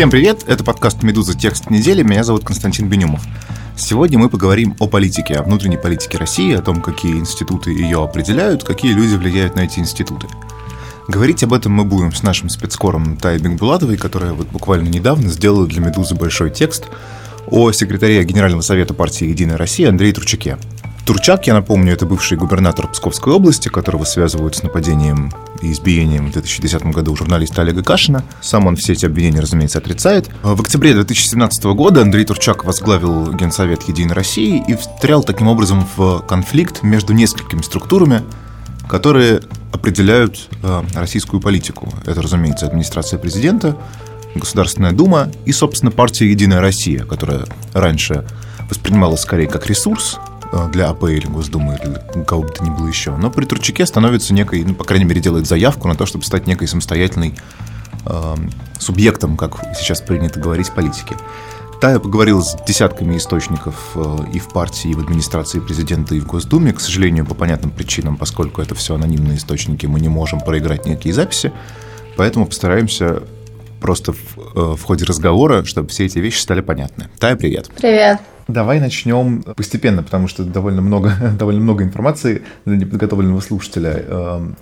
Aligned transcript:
Всем 0.00 0.08
привет, 0.08 0.44
это 0.46 0.64
подкаст 0.64 1.02
«Медуза. 1.02 1.36
Текст 1.36 1.68
недели», 1.68 2.02
меня 2.02 2.24
зовут 2.24 2.42
Константин 2.42 2.88
Бенюмов. 2.88 3.20
Сегодня 3.76 4.18
мы 4.18 4.30
поговорим 4.30 4.74
о 4.78 4.86
политике, 4.86 5.34
о 5.34 5.42
внутренней 5.42 5.76
политике 5.76 6.16
России, 6.16 6.54
о 6.54 6.62
том, 6.62 6.80
какие 6.80 7.18
институты 7.18 7.70
ее 7.72 8.02
определяют, 8.02 8.64
какие 8.64 8.94
люди 8.94 9.14
влияют 9.16 9.56
на 9.56 9.60
эти 9.60 9.78
институты. 9.78 10.26
Говорить 11.06 11.42
об 11.42 11.52
этом 11.52 11.72
мы 11.72 11.84
будем 11.84 12.14
с 12.14 12.22
нашим 12.22 12.48
спецкором 12.48 13.18
Тай 13.18 13.36
Бекбулатовой, 13.36 13.98
которая 13.98 14.32
вот 14.32 14.48
буквально 14.48 14.88
недавно 14.88 15.28
сделала 15.28 15.66
для 15.66 15.82
«Медузы» 15.82 16.14
большой 16.14 16.48
текст 16.48 16.86
о 17.48 17.70
секретаре 17.70 18.24
Генерального 18.24 18.62
совета 18.62 18.94
партии 18.94 19.26
«Единая 19.26 19.58
Россия» 19.58 19.90
Андрее 19.90 20.14
Турчаке. 20.14 20.56
Турчак, 21.10 21.48
я 21.48 21.54
напомню, 21.54 21.92
это 21.92 22.06
бывший 22.06 22.38
губернатор 22.38 22.86
Псковской 22.86 23.32
области, 23.32 23.68
которого 23.68 24.04
связывают 24.04 24.54
с 24.54 24.62
нападением 24.62 25.32
и 25.60 25.72
избиением 25.72 26.28
в 26.28 26.32
2010 26.34 26.84
году 26.84 27.16
журналиста 27.16 27.62
Олега 27.62 27.82
Кашина. 27.82 28.22
Сам 28.40 28.68
он 28.68 28.76
все 28.76 28.92
эти 28.92 29.06
обвинения, 29.06 29.40
разумеется, 29.40 29.78
отрицает. 29.78 30.30
В 30.44 30.60
октябре 30.60 30.94
2017 30.94 31.64
года 31.64 32.02
Андрей 32.02 32.24
Турчак 32.24 32.64
возглавил 32.64 33.32
Генсовет 33.32 33.82
Единой 33.88 34.14
России 34.14 34.62
и 34.68 34.76
встрял 34.76 35.24
таким 35.24 35.48
образом 35.48 35.84
в 35.96 36.20
конфликт 36.28 36.84
между 36.84 37.12
несколькими 37.12 37.62
структурами, 37.62 38.22
которые 38.88 39.40
определяют 39.72 40.48
э, 40.62 40.82
российскую 40.94 41.40
политику. 41.40 41.92
Это, 42.06 42.22
разумеется, 42.22 42.66
администрация 42.66 43.18
президента, 43.18 43.76
Государственная 44.36 44.92
Дума 44.92 45.28
и, 45.44 45.50
собственно, 45.50 45.90
партия 45.90 46.30
«Единая 46.30 46.60
Россия», 46.60 47.04
которая 47.04 47.46
раньше 47.72 48.24
воспринималась 48.68 49.22
скорее 49.22 49.48
как 49.48 49.66
ресурс, 49.66 50.20
для 50.72 50.88
АП 50.88 51.04
или 51.04 51.26
Госдумы, 51.26 51.78
или 51.82 51.98
для 52.12 52.24
кого 52.24 52.42
бы 52.42 52.48
то 52.48 52.64
ни 52.64 52.70
было 52.70 52.86
еще. 52.86 53.16
Но 53.16 53.30
при 53.30 53.44
Турчаке 53.44 53.86
становится 53.86 54.34
некой, 54.34 54.64
ну, 54.64 54.74
по 54.74 54.84
крайней 54.84 55.04
мере, 55.04 55.20
делает 55.20 55.46
заявку 55.46 55.88
на 55.88 55.94
то, 55.94 56.06
чтобы 56.06 56.24
стать 56.24 56.46
некой 56.46 56.66
самостоятельной 56.66 57.34
э, 58.06 58.34
субъектом, 58.78 59.36
как 59.36 59.56
сейчас 59.76 60.00
принято 60.00 60.40
говорить, 60.40 60.68
в 60.68 60.74
политике. 60.74 61.16
Тая 61.80 61.98
поговорил 61.98 62.42
с 62.42 62.56
десятками 62.66 63.16
источников 63.16 63.74
э, 63.94 64.16
и 64.34 64.38
в 64.38 64.48
партии, 64.48 64.90
и 64.90 64.94
в 64.94 65.00
администрации 65.00 65.60
президента, 65.60 66.14
и 66.14 66.20
в 66.20 66.26
Госдуме. 66.26 66.72
К 66.72 66.80
сожалению, 66.80 67.24
по 67.24 67.34
понятным 67.34 67.70
причинам, 67.70 68.16
поскольку 68.18 68.60
это 68.60 68.74
все 68.74 68.96
анонимные 68.96 69.38
источники, 69.38 69.86
мы 69.86 70.00
не 70.00 70.08
можем 70.08 70.40
проиграть 70.40 70.84
никакие 70.84 71.14
записи. 71.14 71.52
Поэтому 72.16 72.46
постараемся 72.46 73.22
просто 73.80 74.12
в, 74.12 74.18
э, 74.36 74.76
в 74.76 74.82
ходе 74.82 75.06
разговора, 75.06 75.64
чтобы 75.64 75.88
все 75.88 76.04
эти 76.04 76.18
вещи 76.18 76.40
стали 76.40 76.60
понятны. 76.60 77.08
Тая, 77.18 77.34
привет. 77.36 77.70
Привет. 77.76 78.20
Давай 78.52 78.80
начнем 78.80 79.42
постепенно, 79.42 80.02
потому 80.02 80.28
что 80.28 80.44
довольно 80.44 80.82
много, 80.82 81.12
довольно 81.38 81.60
много 81.60 81.84
информации 81.84 82.42
для 82.64 82.76
неподготовленного 82.76 83.40
слушателя. 83.40 84.04
Эм, 84.06 84.56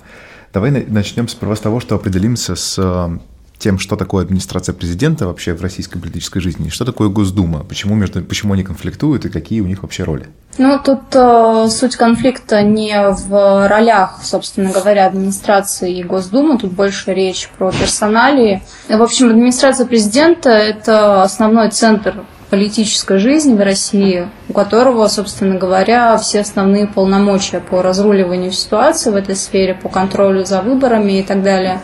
давай 0.53 0.70
начнем 0.70 1.28
сперва 1.28 1.56
с 1.56 1.61
того, 1.61 1.81
что 1.81 1.94
определимся 1.94 2.55
с 2.55 2.77
э, 2.78 3.19
тем, 3.59 3.78
что 3.78 3.97
такое 3.97 4.25
администрация 4.25 4.72
президента 4.72 5.27
вообще 5.27 5.53
в 5.53 5.62
российской 5.62 5.98
политической 5.98 6.41
жизни, 6.41 6.69
что 6.69 6.84
такое 6.84 7.09
Госдума, 7.09 7.64
почему, 7.64 7.94
между, 7.94 8.22
почему 8.22 8.55
они 8.55 8.62
конфликтуют 8.62 9.25
и 9.25 9.28
какие 9.28 9.61
у 9.61 9.66
них 9.66 9.83
вообще 9.83 10.05
роли. 10.05 10.28
Ну, 10.59 10.78
тут 10.84 11.00
э, 11.14 11.69
суть 11.70 11.97
конфликта 11.97 12.62
не 12.62 13.11
в 13.11 13.69
ролях, 13.69 14.20
собственно 14.22 14.72
говоря, 14.72 15.06
администрации 15.06 15.98
и 15.98 16.03
Госдумы, 16.03 16.59
тут 16.59 16.72
больше 16.72 17.12
речь 17.12 17.48
про 17.59 17.72
персоналии. 17.72 18.62
В 18.89 19.03
общем, 19.03 19.28
администрация 19.28 19.86
президента– 19.86 20.50
это 20.50 21.22
основной 21.22 21.70
центр 21.70 22.25
политической 22.50 23.18
жизни 23.18 23.54
в 23.54 23.60
России, 23.60 24.28
у 24.48 24.52
которого, 24.52 25.06
собственно 25.08 25.56
говоря, 25.56 26.16
все 26.16 26.41
основные 26.41 26.86
полномочия 26.86 27.60
по 27.60 27.82
разруливанию 27.82 28.52
ситуации 28.52 29.10
в 29.10 29.16
этой 29.16 29.36
сфере, 29.36 29.74
по 29.74 29.88
контролю 29.88 30.44
за 30.44 30.62
выборами 30.62 31.20
и 31.20 31.22
так 31.22 31.42
далее. 31.42 31.80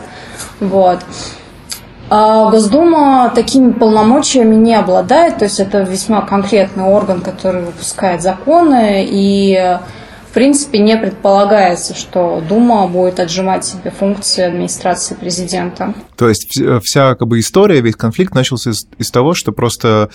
Вот. 0.59 0.99
А 2.09 2.51
Госдума 2.51 3.31
такими 3.33 3.71
полномочиями 3.71 4.55
не 4.55 4.75
обладает, 4.75 5.39
то 5.39 5.45
есть 5.45 5.59
это 5.59 5.81
весьма 5.81 6.21
конкретный 6.21 6.83
орган, 6.83 7.21
который 7.21 7.63
выпускает 7.63 8.21
законы, 8.21 9.05
и 9.09 9.79
в 10.29 10.33
принципе 10.35 10.79
не 10.79 10.97
предполагается, 10.97 11.95
что 11.95 12.43
Дума 12.47 12.87
будет 12.87 13.19
отжимать 13.19 13.65
себе 13.65 13.89
функции 13.89 14.43
администрации 14.43 15.15
президента. 15.15 15.95
То 16.15 16.29
есть 16.29 16.61
вся 16.83 17.15
как 17.15 17.27
бы 17.27 17.39
история, 17.39 17.81
весь 17.81 17.95
конфликт 17.95 18.35
начался 18.35 18.69
из, 18.69 18.85
из 18.99 19.09
того, 19.09 19.33
что 19.33 19.51
просто 19.51 20.09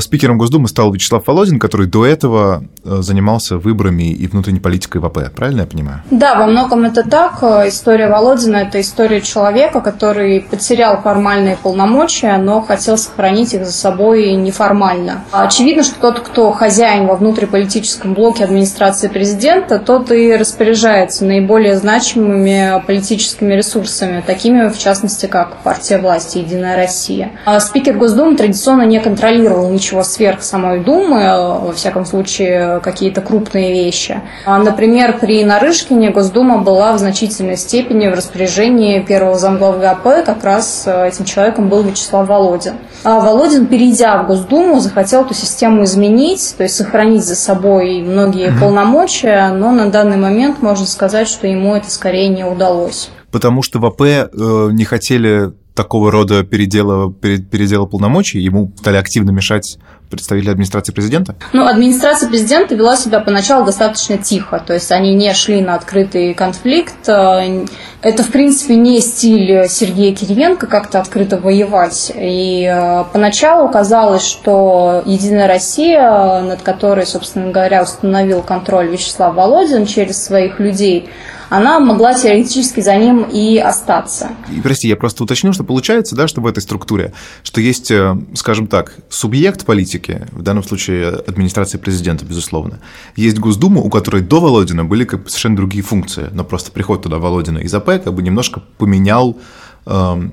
спикером 0.00 0.38
Госдумы 0.38 0.68
стал 0.68 0.92
Вячеслав 0.92 1.26
Володин, 1.26 1.58
который 1.58 1.86
до 1.86 2.06
этого 2.06 2.64
э, 2.84 2.98
занимался 3.00 3.58
выборами 3.58 4.12
и 4.12 4.26
внутренней 4.28 4.60
политикой 4.60 4.98
в 4.98 5.06
АП. 5.06 5.32
Правильно 5.34 5.62
я 5.62 5.66
понимаю? 5.66 6.02
Да, 6.10 6.36
во 6.36 6.46
многом 6.46 6.84
это 6.84 7.02
так. 7.02 7.38
Э, 7.42 7.68
история 7.68 8.08
Володина– 8.08 8.56
это 8.58 8.80
история 8.80 9.20
человека, 9.20 9.80
который 9.80 10.40
потерял 10.40 11.00
формальные 11.00 11.56
полномочия, 11.60 12.36
но 12.38 12.60
хотел 12.60 12.96
сохранить 12.96 13.54
их 13.54 13.66
за 13.66 13.72
собой 13.72 14.32
неформально. 14.34 15.24
Очевидно, 15.32 15.82
что 15.82 16.00
тот, 16.00 16.20
кто 16.20 16.52
хозяин 16.52 17.06
во 17.06 17.16
внутриполитическом 17.16 18.14
блоке 18.14 18.44
администрации 18.44 19.08
президента, 19.08 19.78
тот 19.78 20.12
и 20.12 20.36
распоряжается 20.36 21.24
наиболее 21.24 21.76
значимыми 21.76 22.82
политическими 22.86 23.54
ресурсами, 23.54 24.22
такими, 24.24 24.68
в 24.68 24.78
частности, 24.78 25.26
как 25.26 25.56
партия 25.62 25.98
власти 25.98 26.38
«Единая 26.38 26.76
Россия». 26.76 27.32
А 27.44 27.58
спикер 27.58 27.96
Госдумы 27.96 28.36
традиционно 28.36 28.82
не 28.82 29.00
контролировал 29.00 29.71
ничего 29.72 30.02
сверх 30.02 30.42
самой 30.42 30.80
Думы, 30.80 31.20
э, 31.20 31.58
во 31.66 31.72
всяком 31.72 32.04
случае, 32.04 32.80
какие-то 32.80 33.20
крупные 33.20 33.72
вещи. 33.72 34.20
А, 34.44 34.58
например, 34.58 35.18
при 35.18 35.44
Нарышкине 35.44 36.10
Госдума 36.10 36.58
была 36.58 36.92
в 36.92 36.98
значительной 36.98 37.56
степени 37.56 38.08
в 38.08 38.14
распоряжении 38.14 39.00
первого 39.00 39.38
замглавы 39.38 39.86
АП, 39.86 40.24
как 40.24 40.44
раз 40.44 40.84
э, 40.86 41.08
этим 41.08 41.24
человеком 41.24 41.68
был 41.68 41.82
Вячеслав 41.82 42.28
Володин. 42.28 42.74
А 43.04 43.20
Володин, 43.20 43.66
перейдя 43.66 44.22
в 44.22 44.26
Госдуму, 44.26 44.80
захотел 44.80 45.24
эту 45.24 45.34
систему 45.34 45.84
изменить, 45.84 46.54
то 46.56 46.62
есть 46.62 46.76
сохранить 46.76 47.24
за 47.24 47.34
собой 47.34 48.00
многие 48.02 48.48
mm-hmm. 48.48 48.60
полномочия, 48.60 49.52
но 49.52 49.72
на 49.72 49.90
данный 49.90 50.16
момент 50.16 50.62
можно 50.62 50.86
сказать, 50.86 51.28
что 51.28 51.46
ему 51.46 51.74
это 51.74 51.90
скорее 51.90 52.28
не 52.28 52.44
удалось. 52.44 53.10
Потому 53.30 53.62
что 53.62 53.78
в 53.78 53.86
АП 53.86 54.02
э, 54.02 54.28
не 54.72 54.84
хотели 54.84 55.52
такого 55.74 56.10
рода 56.10 56.44
передела, 56.44 57.12
передела 57.12 57.86
полномочий, 57.86 58.40
ему 58.40 58.72
стали 58.78 58.96
активно 58.96 59.30
мешать 59.30 59.78
представители 60.10 60.50
администрации 60.50 60.92
президента? 60.92 61.34
Ну, 61.54 61.64
администрация 61.64 62.28
президента 62.28 62.74
вела 62.74 62.96
себя 62.96 63.20
поначалу 63.20 63.64
достаточно 63.64 64.18
тихо, 64.18 64.62
то 64.64 64.74
есть 64.74 64.92
они 64.92 65.14
не 65.14 65.32
шли 65.32 65.62
на 65.62 65.74
открытый 65.74 66.34
конфликт. 66.34 67.08
Это, 67.08 68.22
в 68.22 68.30
принципе, 68.30 68.76
не 68.76 69.00
стиль 69.00 69.68
Сергея 69.68 70.14
Кириенко 70.14 70.66
как-то 70.66 71.00
открыто 71.00 71.38
воевать. 71.38 72.12
И 72.16 72.64
э, 72.64 73.04
поначалу 73.12 73.70
казалось, 73.70 74.26
что 74.26 75.04
Единая 75.06 75.46
Россия, 75.46 76.40
над 76.40 76.62
которой, 76.62 77.06
собственно 77.06 77.52
говоря, 77.52 77.84
установил 77.84 78.42
контроль 78.42 78.88
Вячеслав 78.88 79.36
Володин 79.36 79.86
через 79.86 80.22
своих 80.22 80.58
людей, 80.58 81.08
она 81.52 81.80
могла 81.80 82.14
теоретически 82.14 82.80
за 82.80 82.96
ним 82.96 83.24
и 83.24 83.58
остаться. 83.58 84.30
И, 84.50 84.60
прости, 84.62 84.88
я 84.88 84.96
просто 84.96 85.22
уточню, 85.22 85.52
что 85.52 85.64
получается, 85.64 86.16
да, 86.16 86.26
что 86.26 86.40
в 86.40 86.46
этой 86.46 86.60
структуре, 86.60 87.12
что 87.42 87.60
есть, 87.60 87.90
э, 87.90 88.16
скажем 88.34 88.66
так, 88.66 88.96
субъект 89.10 89.66
политики, 89.66 90.26
в 90.32 90.40
данном 90.40 90.64
случае 90.64 91.08
администрация 91.08 91.78
президента, 91.78 92.24
безусловно, 92.24 92.80
есть 93.16 93.38
Госдума, 93.38 93.82
у 93.82 93.90
которой 93.90 94.22
до 94.22 94.40
Володина 94.40 94.86
были 94.86 95.04
как 95.04 95.24
бы 95.24 95.28
совершенно 95.28 95.56
другие 95.56 95.84
функции, 95.84 96.30
но 96.32 96.42
просто 96.42 96.72
приход 96.72 97.02
туда 97.02 97.18
Володина 97.18 97.58
из 97.58 97.74
АП 97.74 98.02
как 98.02 98.14
бы 98.14 98.22
немножко 98.22 98.62
поменял 98.78 99.36
эм, 99.84 100.32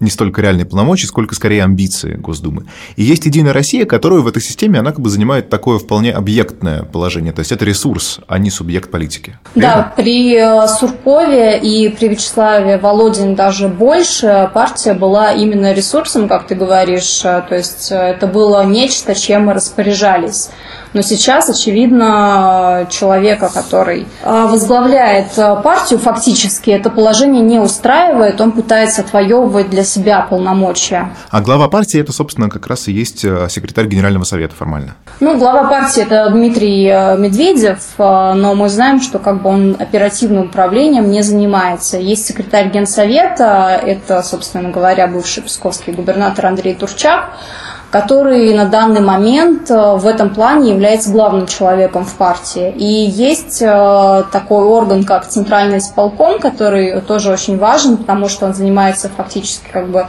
не 0.00 0.10
столько 0.10 0.42
реальные 0.42 0.66
полномочия, 0.66 1.06
сколько 1.06 1.34
скорее 1.34 1.64
амбиции 1.64 2.14
Госдумы. 2.14 2.66
И 2.96 3.02
есть 3.02 3.26
Единая 3.26 3.52
Россия, 3.52 3.86
которую 3.86 4.22
в 4.22 4.28
этой 4.28 4.42
системе 4.42 4.78
она 4.80 4.90
как 4.90 5.00
бы 5.00 5.08
занимает 5.08 5.48
такое 5.48 5.78
вполне 5.78 6.12
объектное 6.12 6.82
положение, 6.82 7.32
то 7.32 7.40
есть 7.40 7.52
это 7.52 7.64
ресурс, 7.64 8.20
а 8.28 8.38
не 8.38 8.50
субъект 8.50 8.90
политики. 8.90 9.38
Да, 9.54 9.92
при 9.96 10.34
э, 10.36 10.68
Суркове 10.68 11.58
и 11.58 11.88
при 11.88 12.08
Вячеславе 12.08 12.78
Володин 12.78 13.34
даже 13.34 13.68
больше 13.68 14.50
партия 14.52 14.94
была 14.94 15.32
именно 15.32 15.72
ресурсом, 15.72 16.28
как 16.28 16.46
ты 16.46 16.54
говоришь, 16.54 17.20
то 17.20 17.46
есть 17.50 17.90
э, 17.90 17.96
это 17.96 18.26
было 18.26 18.64
нечто, 18.64 19.14
чем 19.14 19.46
мы 19.46 19.54
распоряжались. 19.54 20.50
Но 20.96 21.02
сейчас, 21.02 21.50
очевидно, 21.50 22.86
человека, 22.88 23.50
который 23.52 24.06
а, 24.24 24.46
возглавляет 24.46 25.38
а, 25.38 25.56
партию, 25.56 25.98
фактически 25.98 26.70
это 26.70 26.88
положение 26.88 27.42
не 27.42 27.58
устраивает, 27.58 28.40
он 28.40 28.52
пытается 28.52 29.02
отвоевывать 29.02 29.68
для 29.68 29.84
себя 29.84 30.22
полномочия. 30.22 31.10
А 31.28 31.42
глава 31.42 31.68
партии 31.68 32.00
это, 32.00 32.14
собственно, 32.14 32.48
как 32.48 32.66
раз 32.66 32.88
и 32.88 32.92
есть 32.92 33.26
а, 33.26 33.46
секретарь 33.50 33.88
Генерального 33.88 34.24
совета 34.24 34.54
формально. 34.54 34.94
Ну, 35.20 35.36
глава 35.36 35.64
партии 35.64 36.02
это 36.02 36.30
Дмитрий 36.30 36.86
Медведев, 36.86 37.80
но 37.98 38.54
мы 38.54 38.70
знаем, 38.70 39.02
что 39.02 39.18
как 39.18 39.42
бы 39.42 39.50
он 39.50 39.76
оперативным 39.78 40.46
управлением 40.46 41.10
не 41.10 41.20
занимается. 41.20 41.98
Есть 41.98 42.24
секретарь 42.26 42.70
Генсовета, 42.70 43.78
это, 43.82 44.22
собственно 44.22 44.70
говоря, 44.70 45.08
бывший 45.08 45.42
псковский 45.42 45.92
губернатор 45.92 46.46
Андрей 46.46 46.74
Турчак, 46.74 47.34
который 47.90 48.52
на 48.54 48.66
данный 48.66 49.00
момент 49.00 49.70
э, 49.70 49.96
в 49.96 50.06
этом 50.06 50.30
плане 50.34 50.72
является 50.72 51.10
главным 51.10 51.46
человеком 51.46 52.04
в 52.04 52.14
партии. 52.14 52.72
И 52.76 52.84
есть 52.84 53.62
э, 53.62 54.24
такой 54.32 54.64
орган, 54.64 55.04
как 55.04 55.28
Центральный 55.28 55.78
исполком, 55.78 56.38
который 56.40 57.00
тоже 57.00 57.30
очень 57.30 57.58
важен, 57.58 57.96
потому 57.96 58.28
что 58.28 58.46
он 58.46 58.54
занимается 58.54 59.08
фактически 59.08 59.68
как 59.70 59.88
бы 59.88 60.06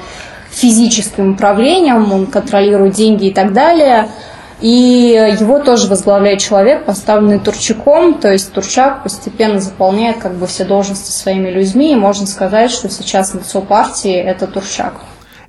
физическим 0.49 1.33
управлением, 1.33 2.11
он 2.11 2.25
контролирует 2.25 2.95
деньги 2.95 3.27
и 3.27 3.33
так 3.33 3.53
далее. 3.53 4.09
И 4.59 5.35
его 5.39 5.59
тоже 5.59 5.87
возглавляет 5.87 6.39
человек, 6.39 6.85
поставленный 6.85 7.37
Турчаком, 7.37 8.15
то 8.15 8.31
есть 8.31 8.51
Турчак 8.53 9.03
постепенно 9.03 9.59
заполняет 9.59 10.17
как 10.17 10.33
бы 10.33 10.47
все 10.47 10.65
должности 10.65 11.11
своими 11.11 11.49
людьми, 11.51 11.91
и 11.91 11.95
можно 11.95 12.25
сказать, 12.25 12.71
что 12.71 12.89
сейчас 12.89 13.35
лицо 13.35 13.61
партии– 13.61 14.15
это 14.15 14.47
Турчак. 14.47 14.95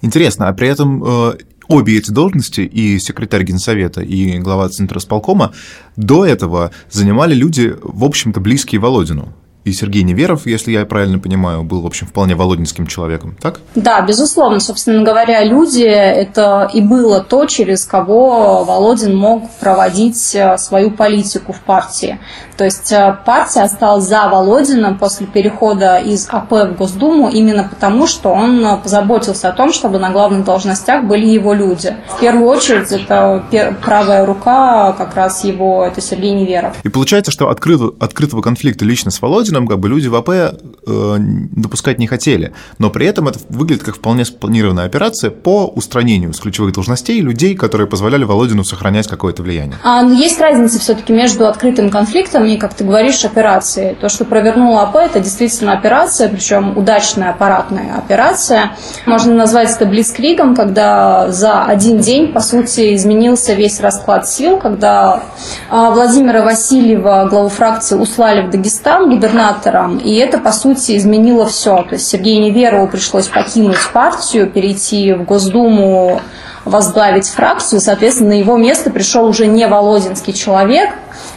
Интересно, 0.03 0.49
а 0.49 0.53
при 0.53 0.69
этом 0.69 1.03
э, 1.03 1.39
обе 1.69 1.99
эти 1.99 2.11
должности, 2.11 2.63
и 2.63 2.99
секретарь 2.99 3.45
Генсовета, 3.45 4.01
и 4.01 4.39
глава 4.39 4.69
Центра 4.69 4.99
сполкома, 4.99 5.53
до 5.97 6.27
этого 6.27 6.73
занимали 6.91 7.35
люди, 7.35 7.75
в 7.81 8.05
общем-то, 8.05 8.41
близкие 8.41 8.81
Володину 8.81 9.35
и 9.69 9.73
Сергей 9.73 10.03
Неверов, 10.03 10.47
если 10.47 10.73
я 10.73 10.85
правильно 10.87 11.19
понимаю, 11.19 11.63
был, 11.63 11.83
в 11.83 11.87
общем, 11.87 12.07
вполне 12.07 12.35
володинским 12.35 12.87
человеком, 12.87 13.37
так? 13.41 13.61
Да, 13.75 14.01
безусловно. 14.01 14.61
Собственно 14.61 15.03
говоря, 15.03 15.45
люди– 15.45 15.83
это 15.85 16.69
и 16.73 16.81
было 16.81 17.21
то, 17.21 17.47
через 17.47 17.85
кого 17.85 18.65
Володин 18.65 19.17
мог 19.17 19.51
проводить 19.61 20.35
э, 20.35 20.59
свою 20.59 20.91
политику 20.91 21.53
в 21.53 21.61
партии. 21.61 22.19
То 22.57 22.65
есть 22.65 22.91
э, 22.93 23.17
партия 23.25 23.63
осталась 23.63 24.05
за 24.05 24.29
Володиным 24.29 24.99
после 24.99 25.27
перехода 25.27 25.99
из 25.99 26.29
АП 26.29 26.51
в 26.51 26.77
Госдуму 26.77 27.29
именно 27.29 27.69
потому, 27.69 28.07
что 28.07 28.31
он 28.31 28.65
э, 28.65 28.77
позаботился 28.79 29.49
о 29.49 29.53
том, 29.53 29.73
чтобы 29.73 29.99
на 29.99 30.11
главных 30.11 30.45
должностях 30.45 31.05
были 31.05 31.27
его 31.27 31.53
люди. 31.53 31.97
В 32.09 32.21
первую 32.21 32.49
очередь, 32.49 32.91
это 32.91 33.45
правая 33.83 34.27
рука 34.27 34.93
как 34.93 35.15
раз 35.15 35.45
его, 35.45 35.85
это 35.85 36.01
Сергей 36.01 36.33
Неверов. 36.33 36.77
И 36.83 36.89
получается, 36.89 37.31
что 37.31 37.49
открытого, 37.49 37.95
открытого 38.01 38.43
конфликта 38.43 38.85
лично 38.85 39.11
с 39.11 39.21
Володиным 39.21 39.58
Путиным 39.59 39.67
как 39.67 39.79
бы 39.81 39.89
люди 39.89 40.09
в 40.09 40.15
АП 40.15 40.29
э, 40.31 41.17
допускать 41.19 41.99
не 41.99 42.07
хотели. 42.07 42.53
Но 42.79 42.91
при 42.91 43.07
этом 43.07 43.29
это 43.29 43.39
выглядит 43.49 43.83
как 43.83 43.97
вполне 43.97 44.25
спланированная 44.25 44.85
операция 44.85 45.31
по 45.31 45.67
устранению 45.67 46.33
с 46.33 46.41
ключевых 46.41 46.73
должностей 46.73 47.21
людей, 47.21 47.55
которые 47.57 47.87
позволяли 47.87 48.25
Володину 48.25 48.65
сохранять 48.65 49.09
какое-то 49.09 49.43
влияние. 49.43 49.77
А, 49.83 50.03
ну, 50.03 50.15
есть 50.15 50.41
разница 50.41 50.79
все-таки 50.79 51.13
между 51.13 51.47
открытым 51.47 51.91
конфликтом 51.91 52.45
и, 52.45 52.57
как 52.57 52.75
ты 52.75 52.85
говоришь, 52.85 53.25
операцией. 53.25 53.95
То, 53.95 54.09
что 54.09 54.25
провернула 54.25 54.83
АП, 54.83 54.97
это 54.97 55.21
действительно 55.21 55.73
операция, 55.73 56.29
причем 56.29 56.77
удачная 56.77 57.31
аппаратная 57.31 57.97
операция. 57.97 58.77
Можно 59.07 59.35
назвать 59.35 59.71
это 59.71 59.87
блицкригом, 59.87 60.55
когда 60.55 61.31
за 61.31 61.65
один 61.65 61.99
день, 61.99 62.33
по 62.33 62.41
сути, 62.41 62.95
изменился 62.95 63.55
весь 63.55 63.81
расклад 63.81 64.29
сил, 64.29 64.59
когда 64.59 65.23
а, 65.71 65.91
Владимира 65.91 66.43
Васильева, 66.43 67.27
главу 67.31 67.49
фракции, 67.49 67.97
услали 67.97 68.47
в 68.47 68.51
Дагестан, 68.51 69.11
губернатор 69.11 69.38
губернатором, 69.39 69.99
и 69.99 70.15
это, 70.15 70.39
по 70.39 70.53
сути, 70.53 70.97
изменило 70.97 71.47
все. 71.47 71.83
То 71.83 71.95
есть 71.95 72.07
Сергею 72.07 72.43
Неверову 72.43 72.89
пришлось 72.89 73.29
покинуть 73.29 73.79
партию, 73.93 74.51
перейти 74.51 75.13
в 75.15 75.25
Госдуму, 75.25 76.21
возглавить 76.65 77.29
фракцию, 77.29 77.81
соответственно, 77.81 78.31
на 78.31 78.39
его 78.39 78.57
место 78.57 78.91
пришел 78.91 79.27
уже 79.27 79.47
не 79.47 79.67
Володинский 79.67 80.33
человек, 80.33 80.91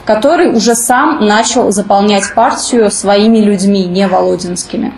который 0.06 0.54
уже 0.54 0.76
сам 0.76 1.26
начал 1.26 1.72
заполнять 1.72 2.34
партию 2.34 2.92
своими 2.92 3.38
людьми, 3.38 3.86
не 3.86 4.08
Володинскими. 4.08 4.94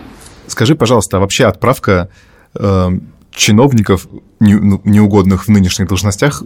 Скажи, 0.47 0.75
пожалуйста, 0.75 1.17
а 1.17 1.19
вообще 1.19 1.45
отправка 1.45 2.09
э, 2.55 2.89
чиновников 3.31 4.07
ну, 4.39 4.81
неугодных 4.83 5.45
в 5.45 5.49
нынешних 5.49 5.87
должностях 5.87 6.43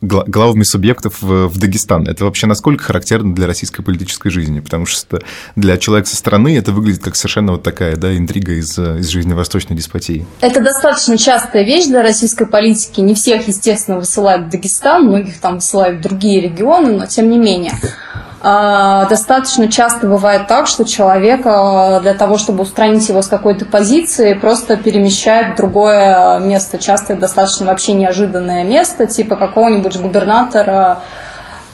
главами 0.00 0.62
субъектов 0.62 1.22
в 1.22 1.58
Дагестан. 1.58 2.06
Это 2.06 2.24
вообще 2.24 2.46
насколько 2.46 2.84
характерно 2.84 3.34
для 3.34 3.46
российской 3.46 3.82
политической 3.82 4.30
жизни? 4.30 4.60
Потому 4.60 4.86
что 4.86 5.20
для 5.56 5.76
человека 5.76 6.08
со 6.08 6.16
стороны 6.16 6.56
это 6.56 6.72
выглядит 6.72 7.02
как 7.02 7.16
совершенно 7.16 7.52
вот 7.52 7.62
такая 7.62 7.96
да, 7.96 8.16
интрига 8.16 8.52
из, 8.52 8.78
из 8.78 9.08
жизни 9.08 9.32
восточной 9.32 9.76
деспотии. 9.76 10.26
Это 10.40 10.60
достаточно 10.60 11.18
частая 11.18 11.64
вещь 11.64 11.86
для 11.86 12.02
российской 12.02 12.46
политики. 12.46 13.00
Не 13.00 13.14
всех, 13.14 13.48
естественно, 13.48 13.98
высылают 13.98 14.46
в 14.46 14.50
Дагестан, 14.50 15.06
многих 15.06 15.38
там 15.38 15.56
высылают 15.56 15.98
в 15.98 16.02
другие 16.02 16.40
регионы, 16.40 16.92
но 16.92 17.06
тем 17.06 17.28
не 17.30 17.38
менее. 17.38 17.72
А, 18.42 19.06
достаточно 19.06 19.68
часто 19.68 20.06
бывает 20.06 20.46
так, 20.46 20.66
что 20.66 20.84
человека 20.84 22.00
для 22.02 22.14
того, 22.14 22.38
чтобы 22.38 22.62
устранить 22.62 23.08
его 23.08 23.22
с 23.22 23.28
какой-то 23.28 23.64
позиции, 23.64 24.34
просто 24.34 24.76
перемещают 24.76 25.54
в 25.54 25.56
другое 25.56 26.38
место. 26.40 26.78
Часто 26.78 27.16
достаточно 27.16 27.66
вообще 27.66 27.94
неожиданное 27.94 28.62
место, 28.64 29.06
типа 29.06 29.36
какого-нибудь 29.36 29.96
губернатора 29.96 31.00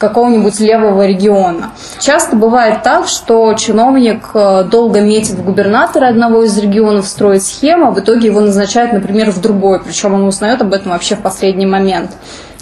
какого-нибудь 0.03 0.59
левого 0.59 1.07
региона. 1.07 1.71
Часто 2.01 2.35
бывает 2.35 2.83
так, 2.83 3.07
что 3.07 3.55
чиновник 3.55 4.31
э, 4.35 4.65
долго 4.65 5.01
метит 5.01 5.37
в 5.37 5.45
губернатора 5.45 6.09
одного 6.09 6.43
из 6.43 6.59
регионов, 6.59 7.07
строит 7.07 7.45
схему, 7.45 7.87
а 7.87 7.91
в 7.93 8.01
итоге 8.01 8.27
его 8.27 8.41
назначают, 8.41 8.93
например, 8.93 9.31
в 9.31 9.41
другой, 9.41 9.81
причем 9.81 10.15
он 10.15 10.25
узнает 10.25 10.61
об 10.61 10.73
этом 10.75 10.91
вообще 10.91 11.15
в 11.15 11.21
последний 11.21 11.67
момент. 11.67 12.11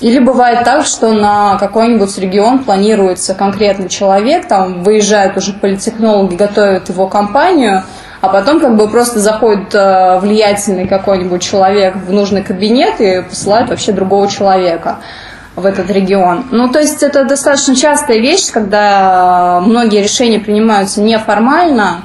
Или 0.00 0.18
бывает 0.18 0.64
так, 0.64 0.84
что 0.84 1.12
на 1.12 1.56
какой-нибудь 1.58 2.16
регион 2.18 2.64
планируется 2.64 3.34
конкретный 3.34 3.88
человек, 3.88 4.46
там 4.46 4.82
выезжают 4.82 5.36
уже 5.38 5.54
политтехнологи, 5.54 6.36
готовят 6.36 6.90
его 6.90 7.06
компанию, 7.06 7.84
а 8.20 8.28
потом 8.28 8.60
как 8.60 8.76
бы 8.76 8.86
просто 8.88 9.18
заходит 9.18 9.74
э, 9.74 10.18
влиятельный 10.20 10.86
какой-нибудь 10.86 11.40
человек 11.40 11.96
в 11.96 12.12
нужный 12.12 12.42
кабинет 12.42 13.00
и 13.00 13.22
посылает 13.22 13.70
вообще 13.70 13.92
другого 13.92 14.28
человека 14.28 14.98
в 15.60 15.66
этот 15.66 15.90
регион. 15.90 16.46
Ну, 16.50 16.68
то 16.70 16.80
есть 16.80 17.02
это 17.02 17.24
достаточно 17.24 17.76
частая 17.76 18.18
вещь, 18.18 18.50
когда 18.50 19.60
многие 19.64 20.02
решения 20.02 20.40
принимаются 20.40 21.00
неформально, 21.00 22.02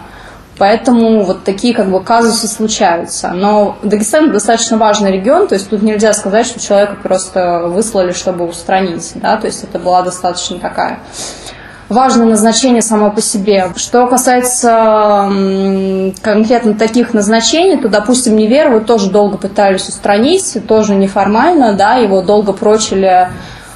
Поэтому 0.57 1.23
вот 1.23 1.43
такие 1.43 1.73
как 1.73 1.89
бы 1.89 2.01
казусы 2.01 2.47
случаются. 2.47 3.31
Но 3.31 3.77
Дагестан 3.83 4.31
достаточно 4.31 4.77
важный 4.77 5.11
регион, 5.11 5.47
то 5.47 5.55
есть 5.55 5.69
тут 5.69 5.81
нельзя 5.81 6.13
сказать, 6.13 6.45
что 6.45 6.61
человека 6.61 6.95
просто 7.03 7.63
выслали, 7.67 8.13
чтобы 8.13 8.47
устранить. 8.47 9.11
Да? 9.15 9.35
То 9.35 9.47
есть 9.47 9.63
это 9.63 9.79
была 9.79 10.01
достаточно 10.01 10.57
такая 10.59 10.99
важное 11.89 12.25
назначение 12.25 12.81
само 12.81 13.11
по 13.11 13.21
себе. 13.21 13.71
Что 13.75 14.07
касается 14.07 15.29
конкретно 16.21 16.73
таких 16.73 17.13
назначений, 17.13 17.77
то, 17.77 17.89
допустим, 17.89 18.35
Неверова 18.35 18.81
тоже 18.81 19.09
долго 19.09 19.37
пытались 19.37 19.87
устранить, 19.87 20.57
тоже 20.67 20.95
неформально, 20.95 21.73
да, 21.73 21.95
его 21.95 22.21
долго 22.21 22.53
прочили 22.53 23.29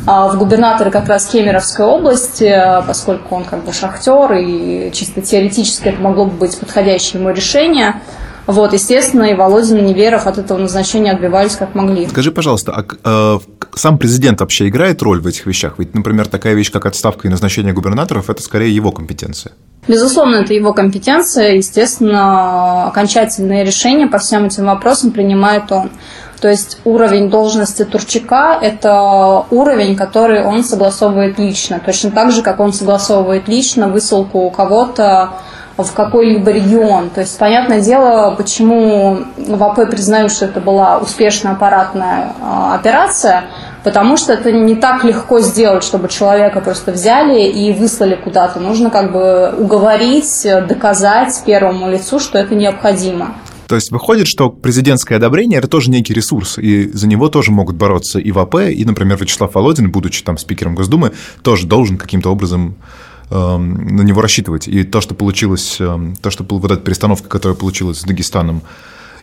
а, 0.08 0.28
в 0.30 0.38
губернаторы 0.38 0.92
как 0.92 1.08
раз 1.08 1.28
Кемеровской 1.28 1.86
области, 1.86 2.56
поскольку 2.88 3.36
он 3.36 3.44
как 3.44 3.64
бы 3.64 3.74
шахтер, 3.74 4.34
и 4.34 4.92
чисто 4.94 5.22
теоретически 5.22 5.90
это 5.90 6.02
могло 6.02 6.26
бы 6.26 6.32
быть 6.32 6.58
подходящее 6.58 7.22
ему 7.22 7.32
решение. 7.32 8.02
Вот, 8.50 8.74
естественно, 8.74 9.26
и 9.26 9.36
Володин, 9.36 9.78
и 9.78 9.82
Неверов 9.82 10.26
от 10.26 10.40
этого 10.40 10.58
назначения 10.58 11.12
отбивались 11.12 11.56
как 11.56 11.76
могли. 11.76 12.08
Скажи, 12.08 12.32
пожалуйста, 12.32 12.74
а 12.76 13.36
э, 13.36 13.40
сам 13.76 14.00
президент 14.00 14.40
вообще 14.40 14.70
играет 14.70 15.04
роль 15.04 15.22
в 15.22 15.28
этих 15.28 15.46
вещах? 15.46 15.76
Ведь, 15.78 15.94
например, 15.94 16.28
такая 16.28 16.56
вещь, 16.56 16.72
как 16.72 16.88
отставка 16.88 17.28
и 17.28 17.30
назначение 17.30 17.74
губернаторов, 17.74 18.28
это 18.28 18.42
скорее 18.42 18.74
его 18.74 18.92
компетенция. 18.92 19.52
Безусловно, 19.88 20.38
это 20.38 20.56
его 20.56 20.74
компетенция. 20.74 21.58
Естественно, 21.58 22.88
окончательные 22.88 23.64
решения 23.64 24.08
по 24.08 24.18
всем 24.18 24.46
этим 24.46 24.66
вопросам 24.66 25.12
принимает 25.12 25.72
он. 25.72 25.92
То 26.42 26.50
есть 26.50 26.80
уровень 26.86 27.30
должности 27.30 27.86
Турчака– 27.86 28.58
это 28.64 29.46
уровень, 29.52 29.96
который 29.96 30.44
он 30.44 30.64
согласовывает 30.64 31.38
лично. 31.38 31.80
Точно 31.86 32.10
так 32.10 32.32
же, 32.32 32.42
как 32.42 32.60
он 32.60 32.74
согласовывает 32.74 33.48
лично 33.48 33.90
высылку 33.90 34.40
у 34.40 34.50
кого-то 34.50 35.34
в 35.84 35.94
какой-либо 35.94 36.52
регион. 36.52 37.10
То 37.10 37.22
есть, 37.22 37.38
понятное 37.38 37.82
дело, 37.82 38.34
почему 38.36 39.20
в 39.38 39.64
АП 39.64 39.90
признают, 39.90 40.32
что 40.32 40.46
это 40.46 40.60
была 40.60 40.98
успешная 40.98 41.54
аппаратная 41.54 42.34
а, 42.42 42.76
операция, 42.76 43.46
потому 43.84 44.18
что 44.18 44.34
это 44.34 44.52
не 44.52 44.76
так 44.76 45.04
легко 45.04 45.40
сделать, 45.40 45.84
чтобы 45.84 46.08
человека 46.08 46.62
просто 46.62 46.92
взяли 46.92 47.44
и 47.44 47.74
выслали 47.74 48.16
куда-то. 48.16 48.60
Нужно 48.60 48.90
как 48.90 49.12
бы 49.12 49.54
уговорить, 49.58 50.48
доказать 50.68 51.42
первому 51.46 51.90
лицу, 51.90 52.20
что 52.20 52.38
это 52.38 52.56
необходимо. 52.56 53.36
То 53.70 53.76
есть 53.76 53.92
выходит, 53.92 54.26
что 54.26 54.50
президентское 54.50 55.20
одобрение– 55.20 55.60
это 55.60 55.68
тоже 55.68 55.92
некий 55.92 56.12
ресурс, 56.12 56.58
и 56.58 56.92
за 56.92 57.08
него 57.08 57.30
тоже 57.30 57.52
могут 57.52 57.76
бороться 57.76 58.18
и 58.18 58.32
в 58.32 58.40
АП, 58.40 58.56
и, 58.72 58.84
например, 58.84 59.20
Вячеслав 59.22 59.54
Володин, 59.54 59.92
будучи 59.92 60.24
там 60.24 60.40
спикером 60.40 60.74
Госдумы, 60.74 61.12
тоже 61.44 61.68
должен 61.68 61.98
каким-то 61.98 62.32
образом 62.32 62.78
на 63.30 64.02
него 64.02 64.22
рассчитывать. 64.22 64.68
И 64.68 64.84
то, 64.84 65.02
что 65.02 65.14
получилось, 65.14 65.78
эм, 65.80 66.16
то, 66.16 66.32
что 66.32 66.44
вот 66.48 66.72
эта 66.72 66.82
перестановка, 66.82 67.28
которая 67.28 67.56
получилась 67.56 68.00
с 68.00 68.04
Дагестаном, 68.04 68.62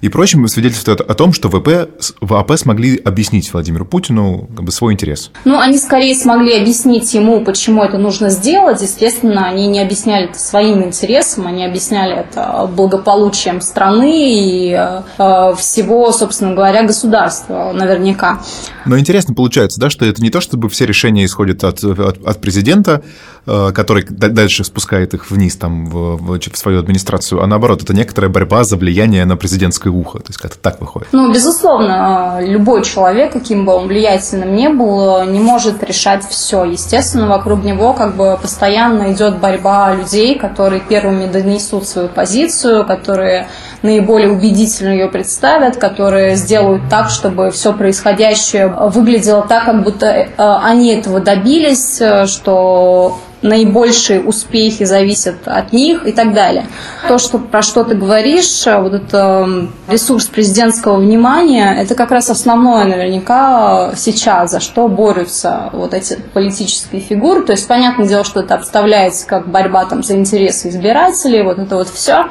и 0.01 0.09
прочим 0.09 0.47
свидетельствует 0.49 1.01
о 1.01 1.15
том, 1.15 1.33
что 1.33 1.49
ВП, 1.49 1.91
в 2.21 2.35
АП 2.35 2.53
смогли 2.57 2.97
объяснить 2.97 3.53
Владимиру 3.53 3.85
Путину 3.85 4.49
как 4.55 4.65
бы, 4.65 4.73
свой 4.73 4.93
интерес. 4.93 5.31
Ну, 5.45 5.59
они 5.59 5.79
скорее 5.79 6.15
смогли 6.15 6.59
объяснить 6.59 7.13
ему, 7.15 7.45
почему 7.45 7.83
это 7.83 7.99
нужно 7.99 8.31
сделать. 8.31 8.83
Естественно, 8.83 9.47
они 9.47 9.67
не 9.67 9.81
объясняли 9.81 10.27
это 10.27 10.39
своим 10.39 10.85
интересом, 10.85 11.47
они 11.47 11.65
объясняли 11.65 12.15
это 12.17 12.71
благополучием 12.75 13.61
страны 13.61 14.71
и 14.71 14.73
э, 14.73 15.55
всего, 15.57 16.13
собственно 16.13 16.55
говоря, 16.55 16.83
государства 16.83 17.73
наверняка. 17.73 18.43
Но 18.85 18.99
интересно 18.99 19.35
получается, 19.35 19.81
да, 19.81 19.91
что 19.91 20.05
это 20.05 20.23
не 20.23 20.31
то, 20.31 20.41
чтобы 20.41 20.69
все 20.69 20.87
решения 20.87 21.25
исходят 21.25 21.65
от, 21.65 21.83
от, 21.83 22.25
от 22.25 22.41
президента, 22.41 23.03
э, 23.47 23.73
который 23.75 24.05
дальше 24.05 24.65
спускает 24.65 25.15
их 25.15 25.31
вниз 25.31 25.57
там 25.57 25.87
в, 25.87 26.17
в, 26.17 26.39
в 26.39 26.57
свою 26.57 26.79
администрацию, 26.79 27.43
а 27.43 27.47
наоборот, 27.47 27.83
это 27.83 27.95
некоторая 27.95 28.31
борьба 28.31 28.65
за 28.65 28.77
влияние 28.77 29.25
на 29.25 29.37
президентское 29.37 29.86
ухо. 29.91 30.19
То 30.19 30.29
есть 30.29 30.39
как-то 30.39 30.59
так 30.59 30.81
выходит. 30.81 31.09
Ну, 31.13 31.33
безусловно, 31.33 32.39
любой 32.41 32.85
человек, 32.85 33.33
каким 33.33 33.65
бы 33.65 33.75
он 33.75 33.89
влиятельным 33.89 34.55
не 34.55 34.69
был, 34.69 35.25
не 35.25 35.41
может 35.41 35.83
решать 35.83 36.25
все. 36.29 36.65
Естественно, 36.65 37.27
вокруг 37.27 37.65
него 37.65 37.93
как 37.93 38.17
бы 38.17 38.39
постоянно 38.41 39.13
идет 39.13 39.39
борьба 39.39 39.95
людей, 39.95 40.39
которые 40.39 40.81
первыми 40.81 41.27
донесут 41.27 41.87
свою 41.87 42.09
позицию, 42.09 42.87
которые 42.87 43.49
наиболее 43.83 44.31
убедительно 44.31 44.91
ее 44.91 45.09
представят, 45.09 45.77
которые 45.77 46.37
сделают 46.37 46.83
так, 46.91 47.11
чтобы 47.11 47.51
все 47.51 47.73
происходящее 47.73 48.69
выглядело 48.69 49.47
так, 49.47 49.65
как 49.65 49.83
будто 49.83 50.07
э, 50.07 50.29
они 50.37 50.95
этого 50.95 51.21
добились, 51.21 52.01
э, 52.01 52.27
что 52.27 53.19
наибольшие 53.47 54.21
успехи 54.21 54.85
зависят 54.85 55.37
от 55.47 55.73
них 55.73 56.07
и 56.07 56.13
так 56.13 56.35
далее. 56.35 56.67
То, 57.09 57.19
что, 57.19 57.39
про 57.39 57.63
что 57.63 57.85
ты 57.85 57.95
говоришь, 57.95 58.67
э, 58.67 58.79
вот 58.81 58.95
это 58.95 59.69
ресурс 59.89 60.27
президентского 60.27 60.97
внимания, 60.97 61.77
это 61.81 61.95
как 61.95 62.11
раз 62.11 62.29
основное 62.31 62.85
наверняка 62.85 63.93
сейчас, 63.97 64.51
за 64.51 64.61
что 64.61 64.89
борются 64.89 65.71
вот 65.73 65.95
эти 65.95 66.19
политические 66.35 67.01
фигуры. 67.01 67.43
То 67.43 67.53
есть, 67.53 67.67
понятное 67.67 68.07
дело, 68.07 68.25
что 68.25 68.41
это 68.41 68.55
обставляется 68.55 69.27
как 69.27 69.49
борьба 69.49 69.85
там, 69.87 70.03
за 70.03 70.17
интересы 70.17 70.69
избирателей, 70.69 71.43
вот 71.43 71.59
это 71.59 71.77
вот 71.77 71.89
все. 71.89 72.27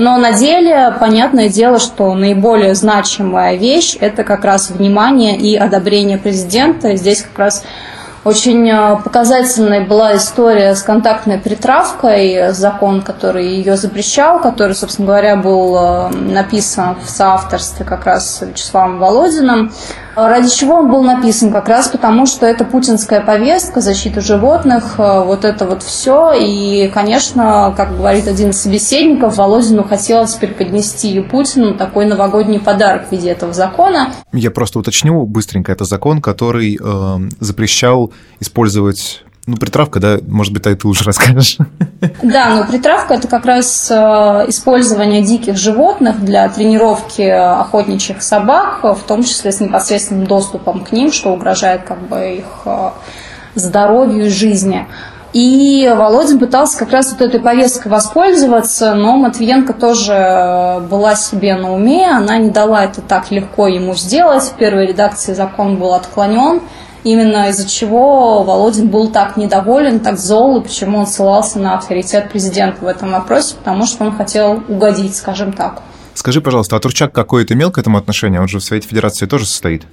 Но 0.00 0.16
на 0.16 0.32
деле, 0.32 0.94
понятное 0.98 1.50
дело, 1.50 1.78
что 1.78 2.14
наиболее 2.14 2.74
значимая 2.74 3.56
вещь– 3.56 3.98
это 4.00 4.24
как 4.24 4.46
раз 4.46 4.70
внимание 4.70 5.36
и 5.36 5.56
одобрение 5.56 6.16
президента. 6.16 6.96
Здесь 6.96 7.20
как 7.20 7.38
раз 7.38 7.64
очень 8.24 8.68
э, 8.68 8.96
показательной 9.02 9.86
была 9.86 10.16
история 10.16 10.74
с 10.74 10.82
контактной 10.82 11.38
притравкой, 11.38 12.52
закон, 12.52 13.00
который 13.00 13.46
ее 13.46 13.76
запрещал, 13.76 14.40
который, 14.40 14.74
собственно 14.74 15.06
говоря, 15.06 15.36
был 15.36 15.76
э, 15.76 16.08
написан 16.10 16.96
в 17.02 17.08
соавторстве 17.08 17.86
как 17.86 18.04
раз 18.04 18.42
Вячеславом 18.42 18.98
Володиным. 18.98 19.72
Ради 20.16 20.50
чего 20.50 20.74
он 20.74 20.90
был 20.90 21.02
написан? 21.02 21.50
Как 21.50 21.68
раз 21.68 21.88
потому, 21.88 22.26
что 22.26 22.44
это 22.44 22.64
путинская 22.64 23.20
повестка, 23.20 23.80
защита 23.80 24.20
животных, 24.20 24.98
вот 24.98 25.44
это 25.44 25.64
вот 25.64 25.82
все. 25.82 26.32
И, 26.32 26.90
конечно, 26.92 27.72
как 27.76 27.96
говорит 27.96 28.26
один 28.26 28.50
из 28.50 28.60
собеседников, 28.60 29.38
Володину 29.38 29.84
хотелось 29.84 30.34
преподнести 30.34 31.20
Путину 31.20 31.74
такой 31.74 32.06
новогодний 32.06 32.58
подарок 32.58 33.08
в 33.08 33.12
виде 33.12 33.30
этого 33.30 33.54
закона. 33.54 34.12
Я 34.32 34.50
просто 34.50 34.80
уточню 34.80 35.24
быстренько, 35.26 35.70
это 35.70 35.84
закон, 35.84 36.20
который 36.20 36.76
э, 36.78 37.28
запрещал 37.38 38.09
использовать 38.40 39.22
ну, 39.46 39.56
притравка, 39.56 40.00
да, 40.00 40.18
может 40.28 40.52
быть, 40.52 40.62
ты 40.62 40.86
уже 40.86 41.04
расскажешь. 41.06 41.58
Да, 42.22 42.54
но 42.54 42.66
притравка– 42.66 43.14
это 43.14 43.26
как 43.26 43.44
раз 43.44 43.90
э, 43.90 43.94
использование 44.48 45.22
диких 45.22 45.56
животных 45.56 46.24
для 46.24 46.48
тренировки 46.48 47.22
охотничьих 47.22 48.22
собак, 48.22 48.80
в 48.82 49.00
том 49.06 49.24
числе 49.24 49.50
с 49.50 49.60
непосредственным 49.60 50.26
доступом 50.26 50.84
к 50.84 50.92
ним, 50.92 51.10
что 51.10 51.32
угрожает 51.32 51.82
как 51.82 52.06
бы 52.06 52.36
их 52.36 52.62
э, 52.64 52.90
здоровью 53.54 54.26
и 54.26 54.30
жизни. 54.30 54.86
И 55.32 55.92
Володин 55.96 56.38
пытался 56.38 56.78
как 56.78 56.90
раз 56.90 57.12
вот 57.12 57.20
этой 57.20 57.40
повесткой 57.40 57.88
воспользоваться, 57.88 58.94
но 58.94 59.16
Матвиенко 59.16 59.72
тоже 59.72 60.82
была 60.90 61.14
себе 61.14 61.54
на 61.54 61.72
уме, 61.72 62.10
она 62.10 62.36
не 62.36 62.50
дала 62.50 62.84
это 62.84 63.00
так 63.00 63.30
легко 63.30 63.68
ему 63.68 63.94
сделать. 63.94 64.42
В 64.42 64.54
первой 64.54 64.86
редакции 64.86 65.32
закон 65.32 65.76
был 65.76 65.94
отклонен– 65.94 66.60
именно 67.04 67.48
из-за 67.50 67.68
чего 67.68 68.42
Володин 68.42 68.88
был 68.88 69.10
так 69.10 69.36
недоволен, 69.36 70.00
так 70.00 70.18
зол, 70.18 70.60
и 70.60 70.62
почему 70.62 70.98
он 70.98 71.06
ссылался 71.06 71.58
на 71.58 71.76
авторитет 71.76 72.30
президента 72.30 72.84
в 72.84 72.88
этом 72.88 73.12
вопросе, 73.12 73.54
потому 73.56 73.86
что 73.86 74.04
он 74.04 74.16
хотел 74.16 74.62
угодить, 74.68 75.16
скажем 75.16 75.52
так. 75.52 75.82
Скажи, 76.14 76.40
пожалуйста, 76.40 76.76
а 76.76 76.80
Турчак 76.80 77.12
какое-то 77.12 77.54
имел 77.54 77.70
к 77.70 77.78
этому 77.78 77.96
отношение? 77.96 78.40
Он 78.40 78.48
же 78.48 78.58
в 78.58 78.64
Совете 78.64 78.88
Федерации 78.88 79.26
тоже 79.26 79.46
состоит. 79.46 79.84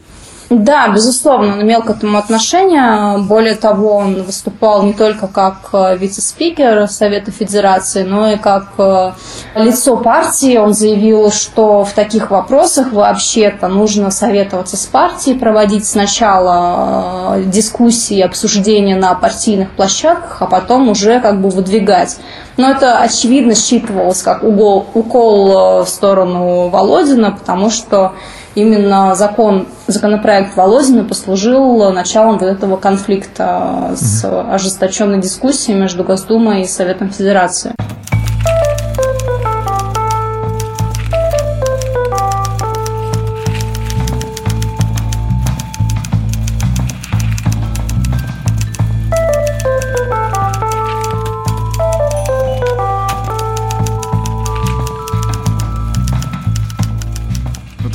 Да, 0.49 0.87
безусловно, 0.87 1.53
он 1.53 1.61
имел 1.63 1.81
к 1.81 1.89
этому 1.89 2.17
отношение. 2.17 3.17
Более 3.17 3.55
того, 3.55 3.97
он 3.97 4.23
выступал 4.23 4.83
не 4.83 4.93
только 4.93 5.27
как 5.27 5.57
э, 5.73 5.97
вице-спикер 5.97 6.87
Совета 6.87 7.31
Федерации, 7.31 8.03
но 8.03 8.31
и 8.31 8.37
как 8.37 8.67
э, 8.77 9.11
лицо 9.55 9.97
партии. 9.97 10.55
Он 10.55 10.73
заявил, 10.73 11.31
что 11.31 11.83
в 11.83 11.91
таких 11.91 12.31
вопросах 12.31 12.93
вообще-то 12.93 13.67
нужно 13.67 14.09
советоваться 14.09 14.77
с 14.77 14.85
партией, 14.85 15.37
проводить 15.37 15.85
сначала 15.85 17.35
э, 17.35 17.43
дискуссии, 17.43 18.21
обсуждения 18.21 18.95
на 18.95 19.15
партийных 19.15 19.71
площадках, 19.71 20.41
а 20.41 20.45
потом 20.45 20.87
уже 20.87 21.19
как 21.19 21.41
бы 21.41 21.49
выдвигать. 21.49 22.17
Но 22.55 22.71
это 22.71 22.99
очевидно 22.99 23.53
считывалось 23.53 24.23
как 24.23 24.43
укол, 24.43 24.87
укол 24.93 25.83
в 25.83 25.89
сторону 25.89 26.69
Володина, 26.69 27.31
потому 27.31 27.69
что 27.69 28.13
именно 28.57 29.13
закон, 29.13 29.67
законопроект 29.85 30.57
Володина 30.57 31.03
послужил 31.03 31.91
началом 31.91 32.39
вот 32.39 32.47
этого 32.47 32.75
конфликта 32.75 33.91
с 33.95 34.25
ожесточенной 34.25 35.21
дискуссией 35.21 35.77
между 35.77 36.03
Госдумой 36.03 36.63
и 36.63 36.65
Советом 36.65 37.11
Федерации. 37.11 37.73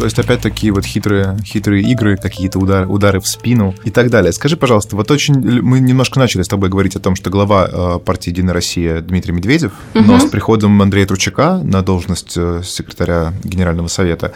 То 0.03 0.07
есть, 0.07 0.19
опять 0.19 0.41
такие 0.41 0.73
вот 0.73 0.85
хитрые, 0.85 1.37
хитрые 1.45 1.85
игры, 1.85 2.17
какие-то 2.17 2.59
удары, 2.59 2.89
удары 2.89 3.21
в 3.21 3.27
спину 3.29 3.73
и 3.85 3.91
так 3.93 4.11
далее. 4.11 4.33
Скажи, 4.33 4.57
пожалуйста, 4.57 4.97
вот 4.97 5.09
очень... 5.13 5.33
Мы 5.63 5.79
немножко 5.79 6.19
начали 6.19 6.43
с 6.43 6.49
тобой 6.49 6.71
говорить 6.71 6.97
о 6.97 6.99
том, 6.99 7.15
что 7.15 7.31
глава 7.31 7.69
э, 7.71 7.99
партии 8.05 8.31
«Единая 8.31 8.53
Россия» 8.53 9.01
Дмитрий 9.01 9.33
Медведев, 9.33 9.71
угу. 9.95 10.03
но 10.03 10.19
с 10.19 10.25
приходом 10.25 10.83
Андрея 10.83 11.07
Тручака 11.07 11.59
на 11.63 11.83
должность 11.83 12.35
э, 12.37 12.63
секретаря 12.65 13.33
Генерального 13.45 13.87
совета 13.87 14.33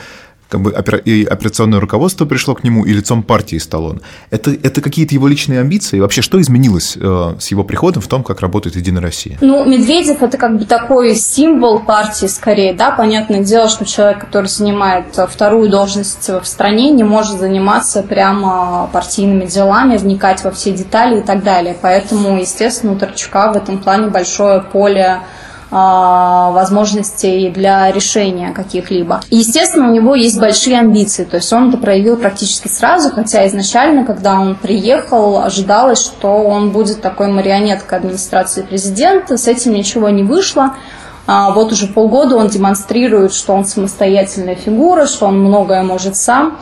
как 0.49 0.61
бы 0.61 0.71
и 1.05 1.25
операционное 1.25 1.81
руководство 1.81 2.25
пришло 2.25 2.55
к 2.55 2.65
нему, 2.65 2.85
и 2.85 2.93
лицом 2.93 3.23
партии 3.23 3.57
стал 3.57 3.87
он. 3.87 4.03
Это, 4.31 4.53
это 4.53 4.81
какие-то 4.81 5.15
его 5.15 5.27
личные 5.27 5.61
амбиции? 5.61 5.99
Вообще, 5.99 6.23
что 6.23 6.41
изменилось 6.41 6.97
э, 6.97 7.35
с 7.39 7.49
его 7.49 7.65
приходом 7.65 8.03
в 8.03 8.07
том, 8.07 8.23
как 8.23 8.41
работает 8.41 8.77
Единая 8.77 9.03
Россия? 9.03 9.39
Ну, 9.41 9.65
Медведев– 9.65 10.17
это 10.23 10.39
как 10.39 10.59
бы 10.59 10.65
такой 10.65 11.15
символ 11.17 11.81
партии 11.81 12.27
скорее, 12.27 12.75
да, 12.75 12.91
понятное 12.91 13.43
дело, 13.43 13.69
что 13.69 13.85
человек, 13.85 14.21
который 14.21 14.47
занимает 14.47 15.07
вторую 15.29 15.69
должность 15.69 16.29
в 16.29 16.45
стране, 16.45 16.91
не 16.91 17.05
может 17.05 17.39
заниматься 17.39 18.03
прямо 18.03 18.89
партийными 18.93 19.47
делами, 19.47 19.97
вникать 19.97 20.45
во 20.45 20.51
все 20.51 20.73
детали 20.73 21.21
и 21.21 21.23
так 21.23 21.43
далее. 21.43 21.77
Поэтому, 21.81 22.39
естественно, 22.39 22.93
у 22.93 22.99
Торчука 22.99 23.53
в 23.53 23.57
этом 23.57 23.79
плане 23.79 24.09
большое 24.09 24.61
поле 24.61 25.21
возможностей 25.71 27.51
для 27.51 27.91
решения 27.91 28.53
каких-либо. 28.53 29.21
Естественно, 29.31 29.89
у 29.89 29.93
него 29.93 30.15
есть 30.15 30.39
большие 30.39 30.79
амбиции, 30.79 31.25
то 31.25 31.37
есть 31.37 31.53
он 31.53 31.71
это 31.71 31.79
проявил 31.79 32.17
практически 32.17 32.69
сразу, 32.69 33.11
хотя 33.11 33.47
изначально, 33.49 34.05
когда 34.05 34.39
он 34.41 34.55
приехал, 34.55 35.39
ожидалось, 35.39 36.01
что 36.01 36.29
он 36.29 36.71
будет 36.71 37.01
такой 37.01 37.29
марионеткой 37.29 37.99
администрации 37.99 38.63
президента, 38.63 39.37
с 39.37 39.49
этим 39.49 39.73
ничего 39.73 40.09
не 40.09 40.23
вышло. 40.23 40.75
А 41.29 41.51
вот 41.51 41.73
уже 41.73 41.89
полгода 41.89 42.37
он 42.37 42.47
демонстрирует, 42.47 43.35
что 43.35 43.53
он 43.53 43.65
самостоятельная 43.65 44.55
фигура, 44.55 45.07
что 45.07 45.27
он 45.27 45.41
многое 45.41 45.83
может 45.83 46.17
сам. 46.17 46.61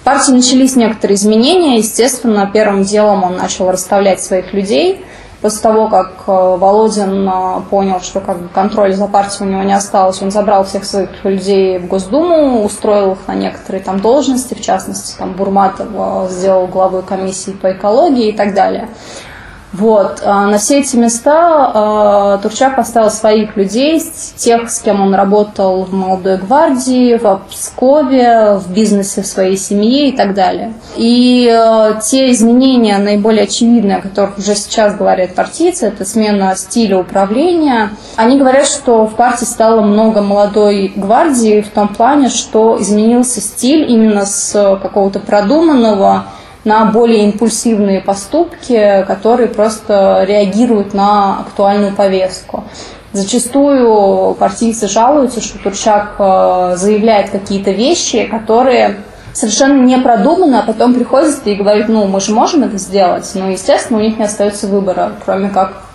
В 0.00 0.04
партии 0.04 0.32
начались 0.32 0.74
некоторые 0.74 1.16
изменения. 1.16 1.76
Естественно, 1.76 2.50
первым 2.50 2.84
делом 2.84 3.24
он 3.24 3.36
начал 3.36 3.70
расставлять 3.70 4.22
своих 4.22 4.54
людей– 4.54 5.04
После 5.42 5.60
того, 5.60 5.88
как 5.88 6.12
э, 6.26 6.56
Володин 6.56 7.28
э, 7.28 7.60
понял, 7.68 8.00
что 8.00 8.20
как 8.20 8.38
бы 8.38 8.48
контроль 8.48 8.94
за 8.94 9.06
партией 9.06 9.48
у 9.48 9.52
него 9.52 9.62
не 9.62 9.74
осталось, 9.74 10.22
он 10.22 10.30
забрал 10.30 10.64
всех 10.64 10.84
своих 10.84 11.24
людей 11.24 11.78
в 11.78 11.86
Госдуму, 11.88 12.64
устроил 12.64 13.12
их 13.12 13.18
на 13.26 13.34
некоторые 13.34 13.84
там 13.84 14.00
должности, 14.00 14.54
в 14.54 14.62
частности, 14.62 15.16
там 15.18 15.34
Бурматов 15.34 15.88
сделал 16.30 16.66
главой 16.66 17.02
комиссии 17.02 17.50
по 17.50 17.72
экологии 17.72 18.30
и 18.30 18.36
так 18.36 18.54
далее. 18.54 18.88
Вот. 19.72 20.22
А 20.24 20.46
на 20.46 20.58
все 20.58 20.80
эти 20.80 20.96
места 20.96 22.36
э, 22.38 22.42
Турчак 22.42 22.76
поставил 22.76 23.10
своих 23.10 23.56
людей, 23.56 24.02
тех, 24.36 24.70
с 24.70 24.80
кем 24.80 25.02
он 25.02 25.14
работал 25.14 25.84
в 25.84 25.92
молодой 25.92 26.38
гвардии, 26.38 27.16
в 27.16 27.42
Пскове, 27.50 28.54
в 28.54 28.72
бизнесе 28.72 29.22
своей 29.22 29.56
семьи 29.56 30.08
и 30.08 30.16
так 30.16 30.34
далее. 30.34 30.72
И 30.96 31.50
э, 31.52 32.00
те 32.02 32.30
изменения, 32.30 32.96
наиболее 32.98 33.44
очевидные, 33.44 33.98
о 33.98 34.02
которых 34.02 34.38
уже 34.38 34.54
сейчас 34.54 34.96
говорят 34.96 35.34
партийцы, 35.34 35.88
это 35.88 36.04
смена 36.04 36.54
стиля 36.56 36.98
управления. 36.98 37.90
Они 38.16 38.38
говорят, 38.38 38.66
что 38.66 39.06
в 39.06 39.14
партии 39.16 39.44
стало 39.44 39.82
много 39.82 40.22
молодой 40.22 40.92
гвардии 40.94 41.60
в 41.60 41.68
том 41.68 41.88
плане, 41.88 42.28
что 42.28 42.80
изменился 42.80 43.40
стиль 43.40 43.90
именно 43.90 44.24
с 44.26 44.78
какого-то 44.80 45.18
продуманного 45.18 46.26
на 46.66 46.84
более 46.86 47.24
импульсивные 47.24 48.00
поступки, 48.00 49.04
которые 49.06 49.48
просто 49.48 50.24
реагируют 50.28 50.92
на 50.92 51.40
актуальную 51.40 51.94
повестку. 51.94 52.64
Зачастую 53.12 54.34
партийцы 54.34 54.88
жалуются, 54.88 55.40
что 55.40 55.58
Турчак 55.58 56.16
э, 56.18 56.74
заявляет 56.76 57.30
какие-то 57.30 57.70
вещи, 57.70 58.24
которые 58.24 58.96
совершенно 59.32 59.80
не 59.84 59.96
продуманы, 59.98 60.56
а 60.56 60.62
потом 60.62 60.92
приходит 60.92 61.46
и 61.46 61.54
говорит, 61.54 61.88
ну, 61.88 62.06
мы 62.06 62.20
же 62.20 62.32
можем 62.32 62.64
это 62.64 62.78
сделать, 62.78 63.30
но, 63.34 63.48
естественно, 63.48 64.00
у 64.00 64.02
них 64.02 64.18
не 64.18 64.24
остается 64.24 64.66
выбора, 64.66 65.12
кроме 65.24 65.50
как 65.50 65.85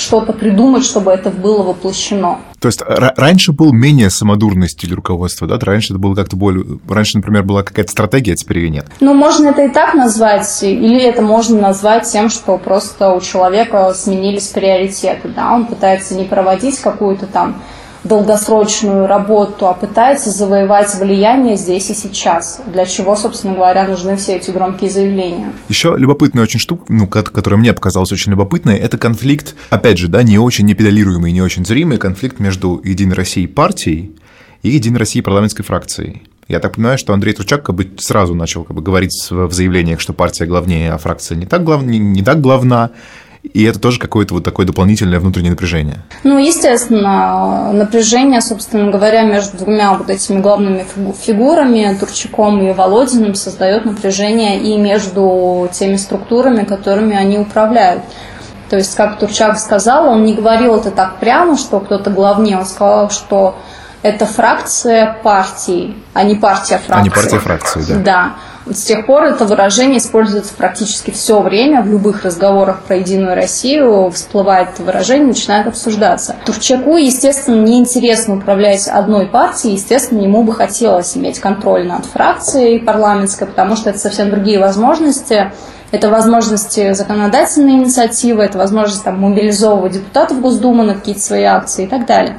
что-то 0.00 0.32
придумать, 0.32 0.84
чтобы 0.84 1.12
это 1.12 1.30
было 1.30 1.62
воплощено. 1.62 2.38
То 2.60 2.68
есть 2.68 2.82
раньше 2.86 3.52
был 3.52 3.72
менее 3.72 4.10
самодурный 4.10 4.68
стиль 4.68 4.94
руководства, 4.94 5.46
да? 5.46 5.58
Раньше 5.58 5.92
это 5.92 5.98
было 5.98 6.14
как-то 6.14 6.36
более... 6.36 6.78
Раньше, 6.88 7.16
например, 7.16 7.42
была 7.42 7.62
какая-то 7.62 7.90
стратегия, 7.90 8.34
а 8.34 8.36
теперь 8.36 8.58
ее 8.58 8.70
нет. 8.70 8.86
Ну, 9.00 9.14
можно 9.14 9.48
это 9.48 9.64
и 9.64 9.68
так 9.68 9.94
назвать, 9.94 10.62
или 10.62 11.00
это 11.00 11.22
можно 11.22 11.60
назвать 11.60 12.10
тем, 12.10 12.28
что 12.28 12.58
просто 12.58 13.12
у 13.12 13.20
человека 13.20 13.92
сменились 13.94 14.48
приоритеты, 14.48 15.28
да? 15.28 15.54
Он 15.54 15.66
пытается 15.66 16.14
не 16.14 16.24
проводить 16.24 16.78
какую-то 16.78 17.26
там 17.26 17.62
долгосрочную 18.04 19.06
работу, 19.06 19.66
а 19.66 19.74
пытается 19.74 20.30
завоевать 20.30 20.94
влияние 20.94 21.56
здесь 21.56 21.90
и 21.90 21.94
сейчас. 21.94 22.60
Для 22.66 22.86
чего, 22.86 23.16
собственно 23.16 23.54
говоря, 23.54 23.86
нужны 23.86 24.16
все 24.16 24.36
эти 24.36 24.50
громкие 24.50 24.90
заявления. 24.90 25.52
Еще 25.68 25.94
любопытная 25.96 26.44
очень 26.44 26.60
штука, 26.60 26.84
ну, 26.88 27.06
которая 27.06 27.58
мне 27.58 27.72
показалась 27.72 28.12
очень 28.12 28.32
любопытной, 28.32 28.78
это 28.78 28.98
конфликт, 28.98 29.54
опять 29.68 29.98
же, 29.98 30.08
да, 30.08 30.22
не 30.22 30.38
очень 30.38 30.66
непедалируемый, 30.66 31.32
не 31.32 31.42
очень 31.42 31.64
зримый 31.64 31.98
конфликт 31.98 32.38
между 32.40 32.80
Единой 32.82 33.14
Россией 33.14 33.46
партией 33.46 34.16
и 34.62 34.70
Единой 34.70 34.98
Россией 34.98 35.22
парламентской 35.22 35.62
фракцией. 35.62 36.22
Я 36.48 36.58
так 36.58 36.74
понимаю, 36.74 36.98
что 36.98 37.12
Андрей 37.12 37.32
Турчак 37.32 37.62
как 37.62 37.76
бы 37.76 37.88
сразу 37.98 38.34
начал 38.34 38.64
как 38.64 38.74
бы, 38.74 38.82
говорить 38.82 39.28
в 39.30 39.52
заявлениях, 39.52 40.00
что 40.00 40.12
партия 40.12 40.46
главнее, 40.46 40.92
а 40.92 40.98
фракция 40.98 41.36
не 41.36 41.46
так, 41.46 41.62
глав... 41.62 41.84
не, 41.84 41.98
не 41.98 42.22
так 42.22 42.40
главна. 42.40 42.90
И 43.42 43.64
это 43.64 43.78
тоже 43.78 43.98
какое-то 43.98 44.34
вот 44.34 44.44
такое 44.44 44.66
дополнительное 44.66 45.18
внутреннее 45.18 45.52
напряжение. 45.52 46.02
Ну, 46.24 46.38
естественно, 46.38 47.72
напряжение, 47.72 48.42
собственно 48.42 48.90
говоря, 48.90 49.22
между 49.22 49.56
двумя 49.56 49.94
вот 49.94 50.10
этими 50.10 50.40
главными 50.40 50.84
фигурами, 51.18 51.96
Турчаком 51.98 52.60
и 52.62 52.72
Володиным, 52.72 53.34
создает 53.34 53.86
напряжение 53.86 54.60
и 54.60 54.76
между 54.76 55.68
теми 55.72 55.96
структурами, 55.96 56.64
которыми 56.64 57.16
они 57.16 57.38
управляют. 57.38 58.02
То 58.68 58.76
есть, 58.76 58.94
как 58.94 59.18
Турчак 59.18 59.58
сказал, 59.58 60.08
он 60.08 60.24
не 60.24 60.34
говорил 60.34 60.76
это 60.76 60.90
так 60.90 61.18
прямо, 61.18 61.56
что 61.56 61.80
кто-то 61.80 62.10
главнее, 62.10 62.58
он 62.58 62.66
сказал, 62.66 63.10
что 63.10 63.56
это 64.02 64.26
фракция 64.26 65.16
партии, 65.22 65.94
а 66.14 66.24
не 66.24 66.34
партия 66.34 66.78
фракции. 66.78 67.00
А 67.00 67.02
не 67.02 67.10
партия 67.10 67.38
фракции, 67.38 67.84
да. 67.88 67.94
Да. 67.94 68.34
С 68.66 68.82
тех 68.82 69.06
пор 69.06 69.24
это 69.24 69.46
выражение 69.46 69.98
используется 69.98 70.52
практически 70.54 71.10
все 71.10 71.40
время 71.40 71.80
в 71.82 71.88
любых 71.88 72.24
разговорах 72.24 72.82
про 72.82 72.96
Единую 72.96 73.34
Россию, 73.34 74.10
всплывает 74.10 74.70
это 74.74 74.82
выражение, 74.82 75.28
начинает 75.28 75.66
обсуждаться. 75.66 76.36
Турчаку, 76.44 76.96
естественно, 76.96 77.62
неинтересно 77.62 78.36
управлять 78.36 78.86
одной 78.86 79.26
партией, 79.26 79.74
естественно, 79.74 80.20
ему 80.20 80.42
бы 80.42 80.52
хотелось 80.52 81.16
иметь 81.16 81.40
контроль 81.40 81.86
над 81.86 82.04
фракцией 82.04 82.80
парламентской, 82.80 83.46
потому 83.46 83.76
что 83.76 83.90
это 83.90 83.98
совсем 83.98 84.30
другие 84.30 84.58
возможности. 84.58 85.52
Это 85.90 86.08
возможности 86.08 86.92
законодательной 86.92 87.72
инициативы, 87.72 88.44
это 88.44 88.58
возможность 88.58 89.02
там, 89.02 89.18
мобилизовывать 89.18 89.94
депутатов 89.94 90.40
Госдумы 90.40 90.84
на 90.84 90.94
какие-то 90.94 91.20
свои 91.20 91.42
акции 91.42 91.86
и 91.86 91.88
так 91.88 92.06
далее. 92.06 92.38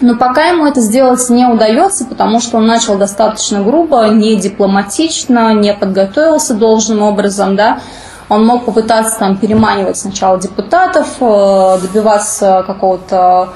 Но 0.00 0.16
пока 0.16 0.46
ему 0.46 0.66
это 0.66 0.80
сделать 0.80 1.28
не 1.28 1.46
удается, 1.46 2.04
потому 2.04 2.40
что 2.40 2.58
он 2.58 2.66
начал 2.66 2.96
достаточно 2.96 3.62
грубо, 3.62 4.08
не 4.08 4.36
дипломатично, 4.36 5.52
не 5.52 5.74
подготовился 5.74 6.54
должным 6.54 7.02
образом, 7.02 7.56
да. 7.56 7.80
Он 8.28 8.46
мог 8.46 8.64
попытаться 8.64 9.18
там 9.18 9.36
переманивать 9.36 9.96
сначала 9.96 10.38
депутатов, 10.38 11.16
э, 11.20 11.78
добиваться 11.82 12.64
какого-то 12.66 13.50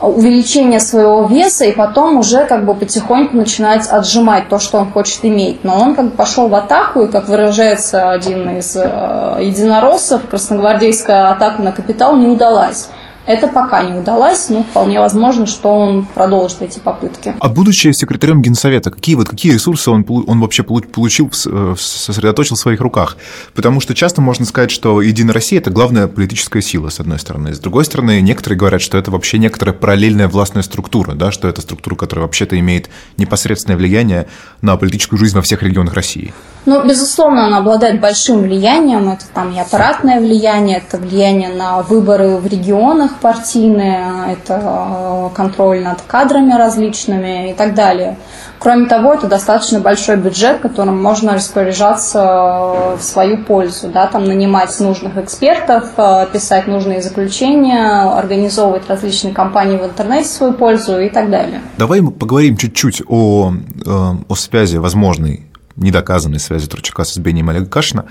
увеличения 0.00 0.78
своего 0.78 1.24
веса 1.24 1.64
и 1.64 1.72
потом 1.72 2.18
уже 2.18 2.44
как 2.44 2.66
бы 2.66 2.74
потихоньку 2.74 3.36
начинать 3.36 3.88
отжимать 3.88 4.48
то, 4.48 4.58
что 4.58 4.78
он 4.78 4.92
хочет 4.92 5.24
иметь. 5.24 5.64
Но 5.64 5.78
он 5.80 5.94
как 5.94 6.06
бы 6.06 6.10
пошел 6.12 6.48
в 6.48 6.54
атаку, 6.54 7.02
и, 7.02 7.08
как 7.08 7.28
выражается 7.28 8.10
один 8.10 8.58
из 8.58 8.76
э, 8.76 9.38
единороссов, 9.40 10.28
красногвардейская 10.28 11.30
атака 11.30 11.62
на 11.62 11.72
капитал 11.72 12.16
не 12.16 12.26
удалась. 12.26 12.88
Это 13.26 13.48
пока 13.48 13.82
не 13.82 13.98
удалось, 13.98 14.48
но 14.48 14.62
вполне 14.62 15.00
возможно, 15.00 15.46
что 15.46 15.68
он 15.68 16.06
продолжит 16.06 16.62
эти 16.62 16.78
попытки. 16.78 17.34
А 17.40 17.48
будучи 17.48 17.90
секретарем 17.92 18.40
Генсовета, 18.40 18.90
какие, 18.90 19.16
вот, 19.16 19.28
какие 19.28 19.52
ресурсы 19.52 19.90
он, 19.90 20.06
он 20.08 20.40
вообще 20.40 20.62
получил, 20.62 21.30
э, 21.46 21.74
сосредоточил 21.76 22.54
в 22.54 22.58
своих 22.58 22.80
руках? 22.80 23.16
Потому 23.54 23.80
что 23.80 23.94
часто 23.94 24.20
можно 24.20 24.46
сказать, 24.46 24.70
что 24.70 25.02
Единая 25.02 25.34
Россия– 25.34 25.58
это 25.60 25.70
главная 25.70 26.06
политическая 26.06 26.62
сила, 26.62 26.88
с 26.88 27.00
одной 27.00 27.18
стороны. 27.18 27.52
С 27.52 27.58
другой 27.58 27.84
стороны, 27.84 28.20
некоторые 28.20 28.58
говорят, 28.58 28.80
что 28.80 28.96
это 28.96 29.10
вообще 29.10 29.38
некоторая 29.38 29.74
параллельная 29.74 30.28
властная 30.28 30.62
структура, 30.62 31.14
да, 31.14 31.32
что 31.32 31.48
это 31.48 31.60
структура, 31.60 31.96
которая 31.96 32.26
вообще-то 32.26 32.58
имеет 32.58 32.88
непосредственное 33.16 33.76
влияние 33.76 34.28
на 34.62 34.76
политическую 34.76 35.18
жизнь 35.18 35.34
во 35.34 35.42
всех 35.42 35.62
регионах 35.62 35.94
России. 35.94 36.32
Ну, 36.64 36.84
безусловно, 36.84 37.46
она 37.46 37.58
обладает 37.58 38.00
большим 38.00 38.42
влиянием. 38.42 39.08
Это 39.08 39.24
там 39.32 39.52
и 39.52 39.58
аппаратное 39.58 40.20
влияние, 40.20 40.78
это 40.78 40.98
влияние 40.98 41.48
на 41.48 41.82
выборы 41.82 42.36
в 42.36 42.46
регионах 42.46 43.15
партийные, 43.20 44.32
это 44.32 44.60
э, 44.62 45.34
контроль 45.34 45.82
над 45.82 46.02
кадрами 46.02 46.52
различными 46.52 47.50
и 47.50 47.54
так 47.54 47.74
далее. 47.74 48.16
Кроме 48.58 48.86
того, 48.86 49.14
это 49.14 49.26
достаточно 49.26 49.80
большой 49.80 50.16
бюджет, 50.16 50.60
которым 50.60 51.02
можно 51.02 51.34
распоряжаться 51.34 52.96
в 52.98 53.02
свою 53.02 53.44
пользу, 53.44 53.88
да, 53.88 54.06
там 54.06 54.24
нанимать 54.24 54.78
нужных 54.80 55.16
экспертов, 55.18 55.90
э, 55.96 56.26
писать 56.32 56.66
нужные 56.66 57.02
заключения, 57.02 58.02
организовывать 58.12 58.88
различные 58.88 59.34
кампании 59.34 59.76
в 59.76 59.84
интернете 59.84 60.28
в 60.28 60.32
свою 60.32 60.52
пользу 60.52 60.98
и 60.98 61.08
так 61.08 61.30
далее. 61.30 61.60
Давай 61.78 62.00
мы 62.00 62.10
поговорим 62.10 62.56
чуть-чуть 62.56 63.02
о, 63.08 63.52
э, 63.52 63.90
о 64.28 64.34
связи 64.34 64.76
возможной 64.76 65.46
недоказанной 65.76 66.40
связи 66.40 66.66
Турчака 66.66 67.04
с 67.04 67.12
избиением 67.12 67.50
Олега 67.50 67.66
Кашина. 67.66 68.06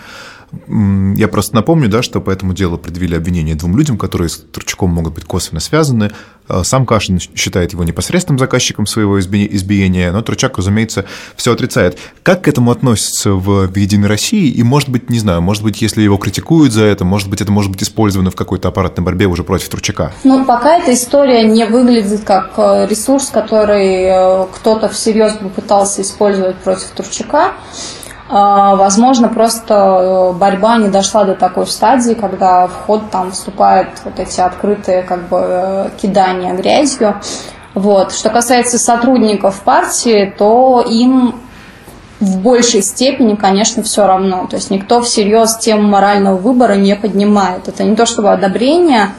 Я 0.68 1.28
просто 1.28 1.56
напомню, 1.56 1.90
да, 1.90 2.02
что 2.02 2.22
по 2.22 2.30
этому 2.30 2.54
делу 2.54 2.78
предъявили 2.78 3.16
обвинение 3.16 3.56
двум 3.56 3.78
людям, 3.78 3.98
которые 3.98 4.30
с 4.30 4.38
Турчаком 4.38 4.90
могут 4.90 5.14
быть 5.14 5.26
косвенно 5.26 5.60
связаны. 5.60 6.12
А, 6.48 6.64
сам 6.64 6.86
Кашин 6.86 7.20
считает 7.20 7.74
его 7.74 7.84
непосредственным 7.84 8.40
заказчиком 8.40 8.86
своего 8.86 9.20
избиения, 9.20 10.12
но 10.12 10.22
Турчак, 10.22 10.58
разумеется, 10.58 11.06
все 11.36 11.54
отрицает. 11.54 11.98
Как 12.24 12.44
к 12.44 12.48
этому 12.48 12.72
относится 12.72 13.32
в 13.32 13.72
Единой 13.76 14.08
России? 14.08 14.50
И, 14.50 14.64
может 14.64 14.90
быть, 14.90 15.10
не 15.10 15.20
знаю, 15.20 15.42
может 15.42 15.64
быть, 15.64 15.82
если 15.82 16.02
его 16.02 16.18
критикуют 16.18 16.74
за 16.74 16.84
это, 16.84 17.04
может 17.06 17.30
быть, 17.30 17.42
это 17.42 17.52
может 17.52 17.72
быть 17.72 17.84
использовано 17.84 18.32
в 18.32 18.36
какой-то 18.36 18.68
аппаратной 18.68 19.04
борьбе 19.04 19.26
уже 19.26 19.44
против 19.44 19.70
Турчака? 19.70 20.14
Ну, 20.24 20.46
пока 20.46 20.78
эта 20.78 20.94
история 20.94 21.44
не 21.44 21.66
выглядит 21.66 22.24
как 22.24 22.54
э, 22.58 22.88
ресурс, 22.88 23.30
который 23.30 24.04
э, 24.04 24.48
кто-то 24.56 24.90
всерьез 24.90 25.36
бы 25.38 25.50
пытался 25.50 26.02
использовать 26.02 26.58
против 26.58 26.88
Турчака. 26.96 27.54
А, 28.28 28.76
возможно, 28.76 29.28
просто 29.28 29.74
э, 29.74 30.34
борьба 30.34 30.78
не 30.78 30.90
дошла 30.90 31.26
до 31.26 31.36
такой 31.36 31.68
стадии, 31.68 32.16
когда 32.16 32.66
в 32.66 32.74
ход 32.86 33.12
там 33.12 33.32
вступают 33.32 33.90
вот 34.04 34.20
эти 34.20 34.42
открытые 34.42 35.04
как 35.04 35.28
бы 35.28 35.38
э, 35.42 35.90
кидания 36.02 36.54
грязью. 36.56 37.22
Вот. 37.76 38.14
Что 38.14 38.30
касается 38.30 38.80
сотрудников 38.80 39.62
партии, 39.62 40.34
то 40.38 40.84
им 40.88 41.36
в 42.20 42.40
большей 42.40 42.82
степени, 42.82 43.36
конечно, 43.36 43.84
все 43.84 44.08
равно. 44.08 44.48
То 44.50 44.56
есть 44.56 44.72
никто 44.72 45.02
всерьез 45.02 45.58
тему 45.58 45.84
морального 45.84 46.38
выбора 46.38 46.74
не 46.74 46.96
поднимает. 46.96 47.68
Это 47.68 47.84
не 47.84 47.96
то 47.96 48.08
чтобы 48.08 48.32
одобрение, 48.32 49.10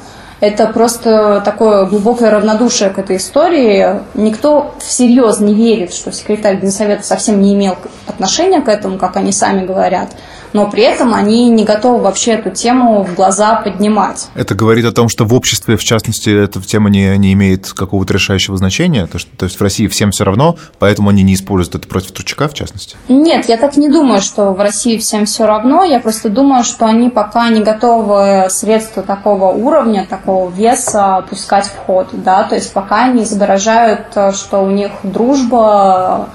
это 0.41 0.67
просто 0.67 1.41
такое 1.45 1.87
глубокое 1.87 2.31
равнодушие 2.31 2.91
к 2.91 2.99
этой 2.99 3.17
истории. 3.17 4.01
Никто 4.15 4.75
всерьез 4.81 5.41
не 5.41 5.55
верит, 5.55 5.95
что 5.95 6.13
секретарь 6.13 6.61
Генсовета 6.61 7.03
совсем 7.03 7.41
не 7.41 7.55
имел 7.55 7.77
отношения 8.07 8.61
к 8.61 8.69
этому, 8.69 8.99
как 8.99 9.17
они 9.17 9.33
сами 9.33 9.65
говорят 9.65 10.11
но 10.53 10.71
при 10.71 10.83
этом 10.83 11.15
они 11.15 11.49
не 11.51 11.65
готовы 11.65 12.03
вообще 12.03 12.33
эту 12.33 12.51
тему 12.51 13.05
в 13.05 13.15
глаза 13.15 13.57
поднимать. 13.57 14.29
Это 14.35 14.55
говорит 14.55 14.85
о 14.85 14.93
том, 14.93 15.09
что 15.09 15.25
в 15.25 15.35
обществе, 15.35 15.77
в 15.77 15.85
частности, 15.85 16.31
эта 16.31 16.61
тема 16.61 16.91
не, 16.91 17.17
не 17.19 17.33
имеет 17.33 17.73
какого-то 17.73 18.15
решающего 18.15 18.57
значения? 18.57 19.07
То, 19.07 19.19
что, 19.19 19.37
то 19.37 19.45
есть 19.45 19.59
в 19.59 19.63
России 19.63 19.87
всем 19.87 20.11
все 20.11 20.25
равно, 20.25 20.57
поэтому 20.79 21.11
они 21.11 21.23
не 21.23 21.35
используют 21.35 21.77
это 21.77 21.89
против 21.89 22.13
Турчака, 22.13 22.49
в 22.49 22.55
частности? 22.55 22.97
Нет, 23.09 23.49
я 23.49 23.57
так 23.57 23.77
не 23.77 23.89
думаю, 23.89 24.21
что 24.21 24.53
в 24.53 24.61
России 24.61 24.99
всем 24.99 25.27
все 25.27 25.47
равно. 25.47 25.85
Я 25.85 26.01
просто 26.01 26.29
думаю, 26.29 26.65
что 26.65 26.87
они 26.87 27.11
пока 27.11 27.49
не 27.49 27.63
готовы 27.63 28.49
средства 28.51 29.03
такого 29.03 29.53
уровня, 29.53 30.07
такого 30.09 30.51
веса 30.51 31.25
пускать 31.29 31.67
в 31.67 31.77
ход. 31.77 32.09
Да? 32.13 32.45
То 32.45 32.55
есть 32.55 32.73
пока 32.73 33.05
они 33.05 33.23
изображают, 33.23 34.07
что 34.35 34.61
у 34.63 34.71
них 34.71 34.91
дружба 35.03 36.29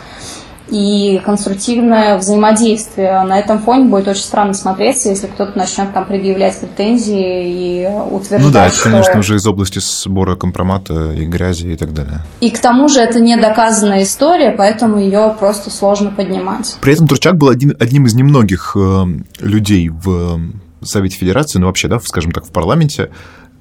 и 0.71 1.21
конструктивное 1.23 2.17
взаимодействие. 2.17 3.21
На 3.23 3.39
этом 3.39 3.60
фоне 3.60 3.89
будет 3.89 4.07
очень 4.07 4.23
странно 4.23 4.53
смотреться, 4.53 5.10
если 5.10 5.27
кто-то 5.27 5.57
начнет 5.57 5.93
там 5.93 6.05
предъявлять 6.05 6.57
претензии 6.60 7.84
и 7.84 7.89
утверждать, 8.10 8.41
Ну 8.41 8.51
да, 8.51 8.67
это, 8.67 8.75
что... 8.75 8.89
конечно, 8.89 9.19
уже 9.19 9.36
из 9.36 9.45
области 9.45 9.79
сбора 9.79 10.36
компромата 10.36 11.12
и 11.12 11.25
грязи 11.25 11.67
и 11.67 11.75
так 11.75 11.93
далее. 11.93 12.21
И 12.39 12.49
к 12.49 12.60
тому 12.60 12.88
же 12.88 13.01
это 13.01 13.19
не 13.19 13.36
доказанная 13.38 14.03
история, 14.03 14.51
поэтому 14.51 14.97
ее 14.97 15.36
просто 15.38 15.69
сложно 15.69 16.12
поднимать. 16.12 16.77
При 16.81 16.93
этом 16.93 17.07
Турчак 17.07 17.36
был 17.36 17.49
один, 17.49 17.75
одним 17.79 18.05
из 18.05 18.13
немногих 18.15 18.75
э, 18.75 19.05
людей 19.41 19.89
в 19.89 20.39
Совете 20.84 21.17
Федерации, 21.17 21.60
ну 21.60 21.67
вообще, 21.67 21.88
да, 21.88 21.99
скажем 21.99 22.31
так, 22.31 22.45
в 22.45 22.51
парламенте, 22.51 23.12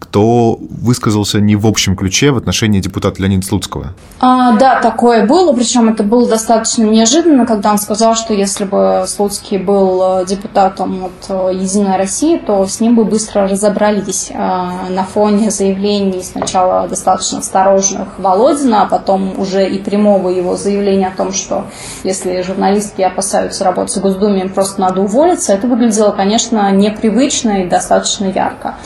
кто 0.01 0.59
высказался 0.59 1.41
не 1.41 1.55
в 1.55 1.67
общем 1.67 1.95
ключе 1.95 2.33
в 2.33 2.37
отношении 2.37 2.81
депутата 2.81 3.23
Леонида 3.23 3.47
Слуцкого. 3.47 3.93
А, 4.19 4.57
да, 4.57 4.81
такое 4.81 5.27
было, 5.27 5.53
причем 5.53 5.89
это 5.89 6.03
было 6.03 6.29
достаточно 6.29 6.85
неожиданно, 6.85 7.47
когда 7.47 7.71
он 7.71 7.79
сказал, 7.79 8.17
что 8.17 8.35
если 8.35 8.65
бы 8.65 9.05
Слуцкий 9.07 9.59
был 9.59 10.23
э, 10.23 10.27
депутатом 10.27 11.05
от 11.05 11.29
э, 11.29 11.55
Единой 11.55 11.97
России, 11.97 12.39
то 12.39 12.67
с 12.67 12.81
ним 12.81 12.97
бы 12.97 13.05
быстро 13.05 13.47
разобрались 13.47 14.33
а, 14.35 14.89
на 14.89 15.05
фоне 15.05 15.51
заявлений 15.51 16.23
сначала 16.23 16.89
достаточно 16.89 17.39
осторожных 17.39 18.09
Володина, 18.19 18.83
а 18.83 18.87
потом 18.87 19.39
уже 19.39 19.69
и 19.69 19.79
прямого 19.79 20.31
его 20.31 20.57
заявления 20.57 21.09
о 21.09 21.17
том, 21.17 21.33
что 21.33 21.67
если 22.05 22.43
журналистки 22.43 23.03
опасаются 23.03 23.65
работать 23.65 23.97
в 23.97 24.01
Госдуме, 24.01 24.43
им 24.43 24.49
просто 24.49 24.81
надо 24.81 25.03
уволиться, 25.03 25.53
это 25.53 25.67
выглядело, 25.67 26.11
конечно, 26.13 26.73
непривычно 26.73 27.65
и 27.65 27.69
достаточно 27.69 28.27
ярко. 28.27 28.77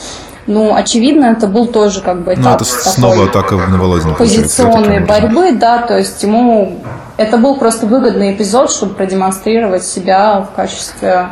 Ну, 0.47 0.75
очевидно, 0.75 1.25
это 1.25 1.47
был 1.47 1.67
тоже 1.67 2.01
как 2.01 2.21
бы 2.23 2.35
Ну, 2.35 2.41
этап 2.41 2.61
это 2.61 2.69
такой 2.69 2.91
снова 2.91 3.23
атака 3.25 3.55
на 3.55 3.77
Володина. 3.77 4.13
позиционной 4.13 4.99
борьбы, 4.99 5.53
да, 5.53 5.79
то 5.79 5.97
есть 5.97 6.21
ему 6.21 6.81
это 7.17 7.37
был 7.37 7.55
просто 7.55 7.87
выгодный 7.87 8.33
эпизод, 8.33 8.71
чтобы 8.71 8.93
продемонстрировать 8.93 9.83
себя 9.83 10.41
в 10.41 10.55
качестве 10.55 11.29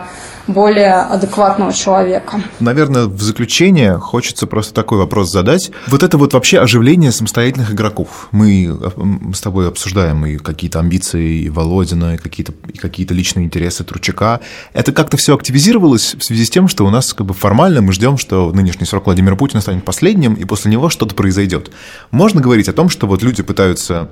более 0.47 0.95
адекватного 0.95 1.73
человека. 1.73 2.41
Наверное, 2.60 3.06
в 3.06 3.21
заключение 3.21 3.97
хочется 3.97 4.45
просто 4.45 4.73
такой 4.73 4.97
вопрос 4.97 5.32
задать. 5.32 5.71
Вот 5.88 6.03
это 6.03 6.17
вот 6.17 6.34
вообще 6.34 6.60
оживление 6.60 7.12
самостоятельных 7.12 7.71
игроков. 7.71 8.27
Мы 8.32 8.65
м, 8.65 9.34
с 9.34 9.41
тобой 9.41 9.67
обсуждаем 9.67 10.25
и 10.25 10.38
какие-то 10.38 10.79
амбиции 10.79 11.43
и 11.43 11.49
Володина, 11.49 12.15
и 12.15 12.17
какие-то 12.17 12.53
и 12.67 12.77
какие-то 12.77 13.13
личные 13.13 13.45
интересы 13.45 13.84
Тручака. 13.84 14.41
Это 14.73 14.91
как-то 14.91 15.17
все 15.17 15.36
активизировалось 15.36 16.15
в 16.19 16.23
связи 16.23 16.45
с 16.45 16.49
тем, 16.49 16.67
что 16.67 16.86
у 16.86 16.89
нас 16.89 17.13
как 17.13 17.25
бы 17.25 17.34
формально 17.34 17.82
мы 17.82 17.93
ждем, 17.93 18.17
что 18.17 18.51
нынешний 18.51 18.86
срок 18.86 19.06
Владимира 19.06 19.36
Путина 19.36 19.62
станет 19.62 19.86
последним, 19.86 20.34
и 20.34 20.45
после 20.45 20.71
него 20.71 20.89
что-то 20.89 21.15
произойдет. 21.15 21.71
Можно 22.12 22.41
говорить 22.41 22.67
о 22.67 22.73
том, 22.73 22.89
что 22.89 23.08
вот 23.08 23.23
люди 23.23 23.43
пытаются 23.43 24.10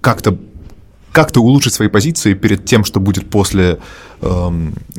как-то 0.00 0.38
как-то 1.12 1.40
улучшить 1.40 1.74
свои 1.74 1.88
позиции 1.88 2.34
перед 2.34 2.64
тем, 2.64 2.84
что 2.84 3.00
будет 3.00 3.28
после 3.28 3.78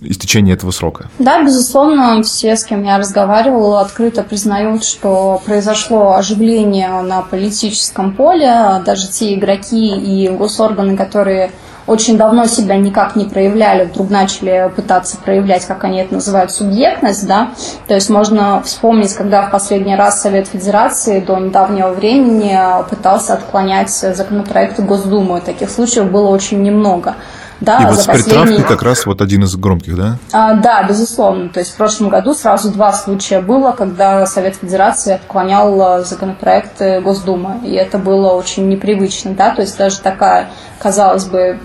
истечения 0.02 0.54
этого 0.54 0.72
срока. 0.72 1.08
Да, 1.20 1.44
безусловно, 1.44 2.24
все, 2.24 2.56
с 2.56 2.64
кем 2.64 2.84
я 2.84 2.98
разговаривала, 2.98 3.82
открыто 3.82 4.24
признают, 4.24 4.84
что 4.84 5.42
произошло 5.46 6.14
оживление 6.14 7.02
на 7.02 7.22
политическом 7.22 8.14
поле. 8.14 8.82
Даже 8.86 9.08
те 9.08 9.34
игроки 9.36 9.96
и 9.96 10.30
госорганы, 10.30 10.96
которые 10.96 11.52
очень 11.90 12.18
давно 12.18 12.46
себя 12.46 12.78
никак 12.78 13.16
не 13.16 13.26
проявляли, 13.26 13.86
вдруг 13.86 14.12
начали 14.12 14.72
пытаться 14.76 15.18
проявлять, 15.18 15.66
как 15.66 15.84
они 15.84 15.98
это 15.98 16.14
называют, 16.14 16.52
субъектность, 16.52 17.28
да, 17.28 17.50
то 17.88 17.96
есть 17.96 18.12
можно 18.12 18.62
вспомнить, 18.62 19.14
когда 19.16 19.48
в 19.48 19.52
последний 19.52 19.96
раз 19.96 20.22
Совет 20.22 20.48
Федерации 20.48 21.20
до 21.20 21.38
недавнего 21.38 21.90
времени 21.90 22.56
пытался 22.90 23.34
отклонять 23.34 23.90
законопроекты 23.90 24.84
Госдумы, 24.84 25.42
таких 25.42 25.72
случаев 25.72 26.12
было 26.12 26.30
очень 26.30 26.62
немного. 26.62 27.16
Да, 27.62 27.80
И 27.82 27.86
вот 27.86 27.96
за 27.96 28.06
последние- 28.06 28.64
как 28.64 28.84
раз 28.84 29.06
вот 29.06 29.22
один 29.22 29.44
из 29.44 29.56
громких, 29.56 29.98
да? 29.98 30.18
а, 30.32 30.54
да, 30.54 30.84
безусловно. 30.84 31.50
То 31.50 31.60
есть 31.60 31.74
в 31.74 31.76
прошлом 31.76 32.10
году 32.10 32.34
сразу 32.34 32.72
два 32.72 32.94
случая 32.94 33.42
было, 33.42 33.72
когда 33.72 34.26
Совет 34.26 34.56
Федерации 34.56 35.14
отклонял 35.16 36.00
э, 36.00 36.04
законопроекты 36.06 37.02
Госдумы. 37.02 37.60
И 37.66 37.74
это 37.74 37.98
было 37.98 38.32
очень 38.34 38.70
непривычно. 38.70 39.34
Да? 39.34 39.54
То 39.54 39.62
есть 39.62 39.78
даже 39.78 40.00
такая, 40.00 40.50
казалось 40.80 41.26
бы, 41.26 41.60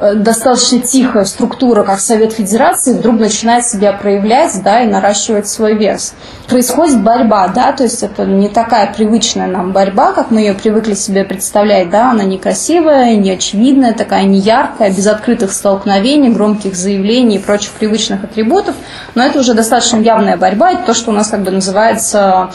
достаточно 0.00 0.80
тихая 0.80 1.24
структура, 1.24 1.82
как 1.82 2.00
Совет 2.00 2.32
Федерации, 2.32 2.92
вдруг 2.92 3.18
начинает 3.18 3.66
себя 3.66 3.92
проявлять 3.92 4.62
да, 4.62 4.82
и 4.82 4.86
наращивать 4.86 5.48
свой 5.48 5.74
вес. 5.74 6.14
Происходит 6.48 7.02
борьба, 7.02 7.48
да, 7.48 7.72
то 7.72 7.82
есть 7.82 8.02
это 8.02 8.24
не 8.24 8.48
такая 8.48 8.92
привычная 8.92 9.46
нам 9.46 9.72
борьба, 9.72 10.12
как 10.12 10.30
мы 10.30 10.40
ее 10.40 10.54
привыкли 10.54 10.94
себе 10.94 11.24
представлять, 11.24 11.90
да, 11.90 12.10
она 12.10 12.24
некрасивая, 12.24 13.16
неочевидная, 13.16 13.94
такая 13.94 14.24
неяркая, 14.24 14.90
без 14.90 15.06
открытых 15.06 15.52
столкновений, 15.52 16.30
громких 16.30 16.76
заявлений 16.76 17.36
и 17.36 17.40
прочих 17.40 17.72
привычных 17.72 18.24
атрибутов, 18.24 18.74
но 19.14 19.24
это 19.24 19.40
уже 19.40 19.54
достаточно 19.54 19.98
явная 19.98 20.36
борьба, 20.36 20.72
это 20.72 20.86
то, 20.86 20.94
что 20.94 21.10
у 21.10 21.14
нас 21.14 21.28
как 21.28 21.42
бы 21.42 21.50
называется 21.50 22.50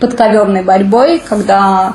подковерной 0.00 0.62
борьбой, 0.62 1.22
когда 1.26 1.94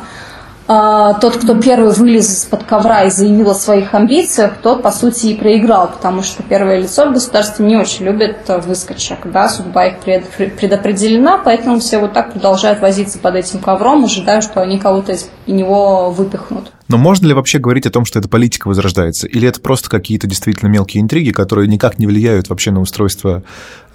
тот, 0.66 1.38
кто 1.38 1.56
первый 1.56 1.92
вылез 1.92 2.30
из-под 2.30 2.64
ковра 2.64 3.04
и 3.04 3.10
заявил 3.10 3.52
о 3.52 3.56
своих 3.56 3.94
амбициях, 3.94 4.54
тот, 4.62 4.82
по 4.82 4.92
сути, 4.92 5.28
и 5.28 5.36
проиграл, 5.36 5.88
потому 5.88 6.24
что 6.24 6.42
первое 6.42 6.80
лицо 6.80 7.06
в 7.06 7.14
государстве 7.14 7.66
не 7.66 7.76
очень 7.76 8.06
любит 8.06 8.38
э, 8.48 8.60
выскочек, 8.60 9.20
да, 9.26 9.50
судьба 9.50 9.88
их 9.88 10.00
пред- 10.00 10.56
предопределена, 10.56 11.38
поэтому 11.38 11.80
все 11.80 12.00
вот 12.00 12.14
так 12.14 12.32
продолжают 12.32 12.80
возиться 12.80 13.20
под 13.20 13.36
этим 13.36 13.60
ковром, 13.60 14.06
ожидая, 14.06 14.42
что 14.42 14.62
они 14.62 14.80
кого-то 14.80 15.12
из 15.12 15.30
него 15.48 16.12
выпихнут. 16.12 16.72
Но 16.94 17.00
можно 17.00 17.26
ли 17.26 17.34
вообще 17.34 17.58
говорить 17.58 17.88
о 17.88 17.90
том, 17.90 18.06
что 18.06 18.20
эта 18.20 18.30
политика 18.30 18.68
возрождается? 18.68 19.26
Или 19.26 19.48
это 19.48 19.60
просто 19.60 19.90
какие-то 19.90 20.28
действительно 20.28 20.70
мелкие 20.70 21.02
интриги, 21.02 21.32
которые 21.32 21.68
никак 21.68 21.98
не 21.98 22.06
влияют 22.06 22.50
вообще 22.50 22.70
на 22.70 22.82
устройство 22.82 23.42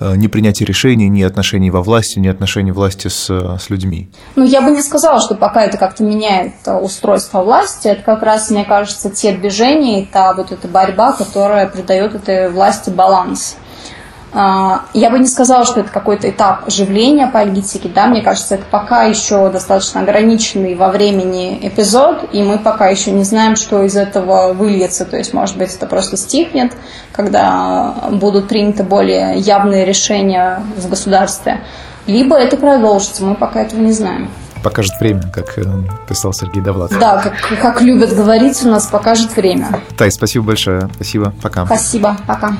э, 0.00 0.16
ни 0.16 0.26
принятия 0.26 0.64
решений, 0.64 1.08
ни 1.08 1.22
отношений 1.22 1.70
во 1.70 1.80
власти, 1.80 2.18
ни 2.18 2.26
отношений 2.26 2.72
власти 2.72 3.06
с, 3.06 3.30
э, 3.30 3.56
с 3.60 3.70
людьми? 3.70 4.10
Ну, 4.34 4.44
я 4.44 4.62
бы 4.62 4.72
не 4.72 4.82
сказала, 4.82 5.20
что 5.20 5.36
пока 5.36 5.62
это 5.62 5.78
как-то 5.78 6.02
меняет 6.02 6.54
э, 6.66 6.74
устройство 6.74 7.44
власти. 7.44 7.86
Это 7.86 8.02
как 8.02 8.24
раз, 8.24 8.50
мне 8.50 8.64
кажется, 8.64 9.10
те 9.10 9.30
движения, 9.30 10.02
и 10.02 10.04
та 10.04 10.34
вот 10.34 10.50
эта 10.50 10.66
борьба, 10.66 11.12
которая 11.12 11.68
придает 11.68 12.16
этой 12.16 12.50
власти 12.50 12.90
баланс. 12.90 13.58
А, 14.32 14.82
Я 14.92 15.10
бы 15.10 15.18
не 15.18 15.26
сказала, 15.26 15.64
что 15.64 15.80
это 15.80 15.90
какой-то 15.90 16.28
этап 16.28 16.66
оживления 16.66 17.26
политики, 17.26 17.90
да, 17.92 18.06
мне 18.06 18.22
кажется, 18.22 18.56
это 18.56 18.64
пока 18.70 19.04
еще 19.04 19.48
достаточно 19.50 20.00
ограниченный 20.00 20.74
во 20.74 20.90
времени 20.90 21.58
эпизод, 21.62 22.28
и 22.32 22.42
мы 22.42 22.58
пока 22.58 22.88
еще 22.88 23.10
не 23.10 23.24
знаем, 23.24 23.56
что 23.56 23.82
из 23.82 23.96
этого 23.96 24.52
выльется, 24.52 25.04
то 25.04 25.16
есть, 25.16 25.32
может 25.32 25.56
быть, 25.56 25.74
это 25.74 25.86
просто 25.86 26.16
стихнет, 26.16 26.72
когда 27.12 27.94
будут 28.10 28.48
приняты 28.48 28.82
более 28.82 29.38
явные 29.38 29.84
решения 29.84 30.62
в 30.76 30.88
государстве, 30.88 31.60
либо 32.06 32.36
это 32.36 32.56
продолжится, 32.56 33.24
мы 33.24 33.34
пока 33.34 33.62
этого 33.62 33.80
не 33.80 33.92
знаем. 33.92 34.30
Покажет 34.62 34.92
время, 34.98 35.22
как 35.32 35.56
э, 35.56 35.64
писал 36.08 36.32
Сергей 36.32 36.60
Довлатов. 36.60 36.98
Да, 36.98 37.18
как, 37.22 37.34
как 37.60 37.80
любят 37.80 38.14
говорить, 38.14 38.60
у 38.64 38.68
нас 38.68 38.86
покажет 38.86 39.36
время. 39.36 39.80
Тай, 39.96 40.10
спасибо 40.10 40.46
большое. 40.46 40.88
Спасибо. 40.96 41.32
Пока. 41.42 41.64
Спасибо, 41.64 42.16
пока. 42.26 42.54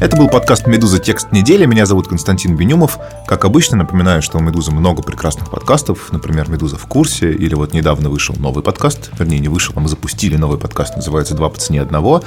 Это 0.00 0.16
был 0.16 0.28
подкаст 0.28 0.66
«Медуза. 0.66 0.98
Текст 0.98 1.32
недели». 1.32 1.66
Меня 1.66 1.86
зовут 1.86 2.08
Константин 2.08 2.56
Бенюмов. 2.56 2.98
Как 3.26 3.44
обычно, 3.44 3.76
напоминаю, 3.76 4.22
что 4.22 4.38
у 4.38 4.40
«Медузы» 4.40 4.72
много 4.72 5.02
прекрасных 5.02 5.50
подкастов. 5.50 6.12
Например, 6.12 6.50
«Медуза 6.50 6.76
в 6.76 6.86
курсе». 6.86 7.32
Или 7.32 7.54
вот 7.54 7.72
недавно 7.72 8.10
вышел 8.10 8.34
новый 8.36 8.62
подкаст. 8.62 9.10
Вернее, 9.18 9.38
не 9.38 9.48
вышел, 9.48 9.72
а 9.76 9.80
мы 9.80 9.88
запустили 9.88 10.36
новый 10.36 10.58
подкаст. 10.58 10.96
Называется 10.96 11.34
«Два 11.34 11.48
по 11.48 11.58
цене 11.58 11.80
одного». 11.80 12.22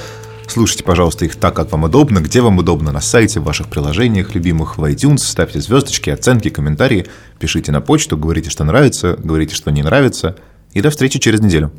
Слушайте, 0.48 0.86
пожалуйста, 0.86 1.26
их 1.26 1.36
так, 1.36 1.56
как 1.56 1.72
вам 1.72 1.84
удобно, 1.84 2.20
где 2.20 2.40
вам 2.40 2.58
удобно, 2.58 2.94
на 2.94 3.02
сайте, 3.02 3.42
в 3.42 3.44
ваших 3.44 3.68
приложениях 3.68 4.34
любимых, 4.34 4.78
в 4.78 4.84
iTunes. 4.86 5.18
Ставьте 5.18 5.60
звездочки, 5.60 6.10
оценки, 6.10 6.50
комментарии. 6.50 7.06
Пишите 7.38 7.74
на 7.74 7.82
почту, 7.82 8.18
говорите, 8.18 8.50
что 8.50 8.64
нравится, 8.64 9.18
говорите, 9.22 9.54
что 9.54 9.72
не 9.72 9.84
нравится. 9.84 10.38
И 10.72 10.82
до 10.82 10.90
встречи 10.90 11.20
через 11.20 11.42
неделю. 11.42 11.72